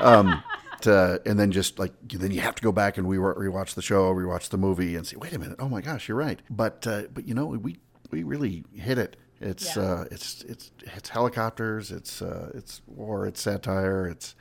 um, 0.03 0.43
to, 0.83 1.21
and 1.27 1.38
then 1.38 1.53
just 1.53 1.79
like 1.79 1.93
then 2.09 2.31
you 2.31 2.40
have 2.40 2.55
to 2.57 2.62
go 2.62 2.73
back 2.73 2.99
and 2.99 3.07
we 3.07 3.16
rewatch 3.16 3.75
the 3.75 3.83
show, 3.83 4.12
rewatch 4.14 4.49
the 4.49 4.59
movie, 4.59 4.97
and 4.97 5.07
say, 5.07 5.16
wait 5.16 5.33
a 5.33 5.38
minute, 5.38 5.57
oh 5.59 5.69
my 5.69 5.81
gosh, 5.81 6.09
you're 6.09 6.16
right. 6.16 6.40
But 6.51 6.87
uh, 6.87 7.03
but 7.12 7.27
you 7.27 7.35
know 7.35 7.47
we 7.47 7.79
we 8.11 8.23
really 8.23 8.64
hit 8.75 8.99
it. 8.99 9.16
It's 9.40 9.77
Yeah. 9.77 9.83
uh, 9.83 10.05
it's 10.11 10.43
it's 10.43 10.71
it's 10.81 11.09
helicopters, 11.09 11.90
it's 11.90 12.21
uh, 12.21 12.51
it's 12.55 12.83
war, 12.87 13.27
it's 13.27 13.40
satire, 13.40 14.07
it's 14.07 14.35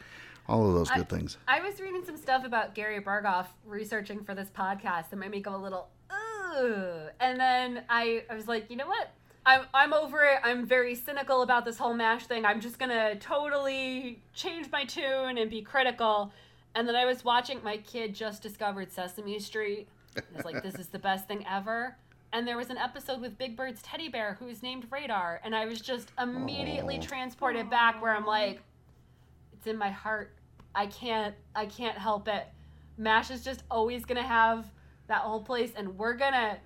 all 0.47 0.67
of 0.67 0.73
those 0.73 0.89
good 0.89 1.07
things. 1.07 1.37
I 1.47 1.61
was 1.61 1.79
reading 1.79 2.03
some 2.05 2.17
stuff 2.17 2.43
about 2.43 2.73
Gary 2.75 2.99
Burghoff 2.99 3.45
researching 3.65 4.23
for 4.23 4.33
this 4.33 4.49
podcast 4.49 5.11
that 5.11 5.15
made 5.17 5.29
me 5.29 5.41
go 5.41 5.55
a 5.55 5.61
little, 5.61 5.89
ugh. 6.09 7.11
And 7.19 7.39
then 7.39 7.83
I, 7.87 8.23
I 8.29 8.35
was 8.35 8.47
like, 8.47 8.69
you 8.71 8.75
know 8.75 8.87
what? 8.87 9.11
I'm, 9.45 9.65
I'm 9.73 9.93
over 9.93 10.23
it. 10.23 10.39
I'm 10.43 10.65
very 10.65 10.95
cynical 10.95 11.41
about 11.41 11.65
this 11.65 11.77
whole 11.77 11.93
MASH 11.93 12.27
thing. 12.27 12.45
I'm 12.45 12.61
just 12.61 12.77
going 12.77 12.91
to 12.91 13.15
totally 13.19 14.21
change 14.33 14.69
my 14.71 14.85
tune 14.85 15.37
and 15.37 15.49
be 15.49 15.61
critical. 15.61 16.31
And 16.75 16.87
then 16.87 16.95
I 16.95 17.05
was 17.05 17.25
watching, 17.25 17.63
my 17.63 17.77
kid 17.77 18.13
just 18.13 18.43
discovered 18.43 18.91
Sesame 18.91 19.39
Street. 19.39 19.87
I 20.15 20.21
was 20.35 20.45
like, 20.45 20.61
this 20.61 20.75
is 20.75 20.87
the 20.87 20.99
best 20.99 21.27
thing 21.27 21.45
ever. 21.49 21.95
And 22.31 22.47
there 22.47 22.57
was 22.57 22.69
an 22.69 22.77
episode 22.77 23.21
with 23.21 23.37
Big 23.37 23.57
Bird's 23.57 23.81
teddy 23.81 24.07
bear 24.07 24.37
who's 24.39 24.61
named 24.61 24.85
Radar. 24.91 25.41
And 25.43 25.55
I 25.55 25.65
was 25.65 25.81
just 25.81 26.11
immediately 26.21 26.97
Aw. 26.97 27.01
transported 27.01 27.69
back 27.69 28.01
where 28.01 28.15
I'm 28.15 28.25
like, 28.25 28.61
it's 29.53 29.65
in 29.67 29.77
my 29.77 29.89
heart. 29.89 30.31
I 30.75 30.85
can't 30.85 31.33
I 31.55 31.65
can't 31.65 31.97
help 31.97 32.27
it. 32.27 32.47
Mash 32.97 33.31
is 33.31 33.43
just 33.43 33.63
always 33.71 34.05
gonna 34.05 34.21
have 34.21 34.69
that 35.07 35.21
whole 35.21 35.41
place 35.41 35.71
and 35.75 35.97
we're 35.97 36.13
gonna 36.13 36.59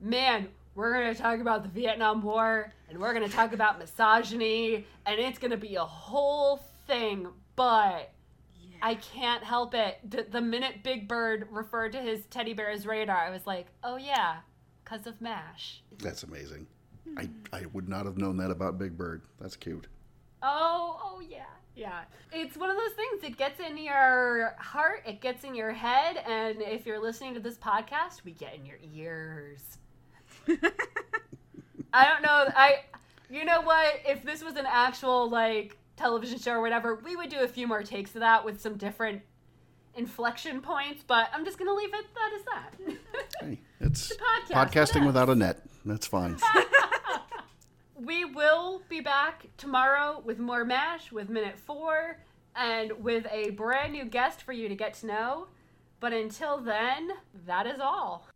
man, 0.00 0.48
we're 0.74 0.92
gonna 0.92 1.14
talk 1.14 1.40
about 1.40 1.62
the 1.62 1.68
Vietnam 1.68 2.22
War 2.22 2.72
and 2.88 2.98
we're 2.98 3.12
gonna 3.12 3.28
talk 3.28 3.52
about 3.52 3.78
misogyny 3.78 4.86
and 5.06 5.20
it's 5.20 5.38
gonna 5.38 5.56
be 5.56 5.76
a 5.76 5.84
whole 5.84 6.58
thing, 6.86 7.28
but 7.56 8.12
Yeah. 8.62 8.76
I 8.82 8.94
can't 8.96 9.42
help 9.44 9.74
it. 9.74 9.98
The, 10.08 10.26
the 10.30 10.40
minute 10.40 10.82
Big 10.82 11.08
Bird 11.08 11.48
referred 11.50 11.92
to 11.92 11.98
his 12.00 12.24
teddy 12.26 12.54
bear 12.54 12.70
as 12.70 12.86
radar, 12.86 13.16
I 13.16 13.30
was 13.30 13.46
like, 13.46 13.66
oh 13.82 13.96
yeah, 13.96 14.38
because 14.84 15.06
of 15.06 15.20
MASH. 15.20 15.82
That's 15.98 16.22
amazing. 16.22 16.66
I, 17.16 17.28
I 17.52 17.66
would 17.72 17.88
not 17.88 18.06
have 18.06 18.18
known 18.18 18.36
that 18.36 18.50
about 18.50 18.78
Big 18.78 18.96
Bird. 18.96 19.22
That's 19.40 19.56
cute. 19.56 19.88
Oh, 20.42 20.98
oh 21.02 21.20
yeah, 21.20 21.44
yeah. 21.74 22.02
It's 22.32 22.56
one 22.56 22.70
of 22.70 22.76
those 22.76 22.92
things. 22.92 23.24
It 23.24 23.36
gets 23.36 23.58
in 23.60 23.76
your 23.76 24.54
heart. 24.58 25.02
It 25.06 25.20
gets 25.20 25.42
in 25.44 25.54
your 25.54 25.72
head. 25.72 26.18
And 26.26 26.62
if 26.62 26.86
you're 26.86 27.00
listening 27.00 27.34
to 27.34 27.40
this 27.40 27.58
podcast, 27.58 28.24
we 28.24 28.32
get 28.32 28.54
in 28.54 28.64
your 28.64 28.78
ears. 28.94 29.78
I 31.92 32.08
don't 32.08 32.22
know. 32.22 32.52
I, 32.54 32.84
you 33.28 33.44
know 33.44 33.62
what? 33.62 34.00
If 34.06 34.22
this 34.22 34.42
was 34.42 34.56
an 34.56 34.66
actual 34.66 35.28
like 35.28 35.76
television 35.96 36.38
show 36.38 36.52
or 36.52 36.60
whatever, 36.60 36.96
we 36.96 37.16
would 37.16 37.30
do 37.30 37.40
a 37.40 37.48
few 37.48 37.66
more 37.66 37.82
takes 37.82 38.14
of 38.14 38.20
that 38.20 38.44
with 38.44 38.60
some 38.60 38.76
different 38.76 39.22
inflection 39.94 40.60
points, 40.60 41.04
but 41.06 41.28
I'm 41.32 41.44
just 41.44 41.58
gonna 41.58 41.74
leave 41.74 41.92
it 41.92 42.06
that 42.14 42.32
is 42.36 42.42
that. 42.44 42.96
Hey, 43.40 43.58
it's 43.80 44.12
podcast 44.12 44.70
podcasting 44.70 45.00
with 45.00 45.06
without 45.06 45.30
a 45.30 45.34
net. 45.34 45.62
That's 45.86 46.06
fine. 46.06 46.36
we 47.94 48.26
will 48.26 48.82
be 48.90 49.00
back 49.00 49.46
tomorrow 49.56 50.20
with 50.22 50.38
more 50.38 50.62
MASH, 50.62 51.10
with 51.10 51.30
minute 51.30 51.58
four, 51.58 52.18
and 52.54 52.92
with 53.02 53.26
a 53.30 53.50
brand 53.50 53.92
new 53.92 54.04
guest 54.04 54.42
for 54.42 54.52
you 54.52 54.68
to 54.68 54.74
get 54.74 54.92
to 54.94 55.06
know. 55.06 55.46
But 56.00 56.12
until 56.12 56.58
then, 56.58 57.12
that 57.46 57.66
is 57.66 57.80
all. 57.80 58.26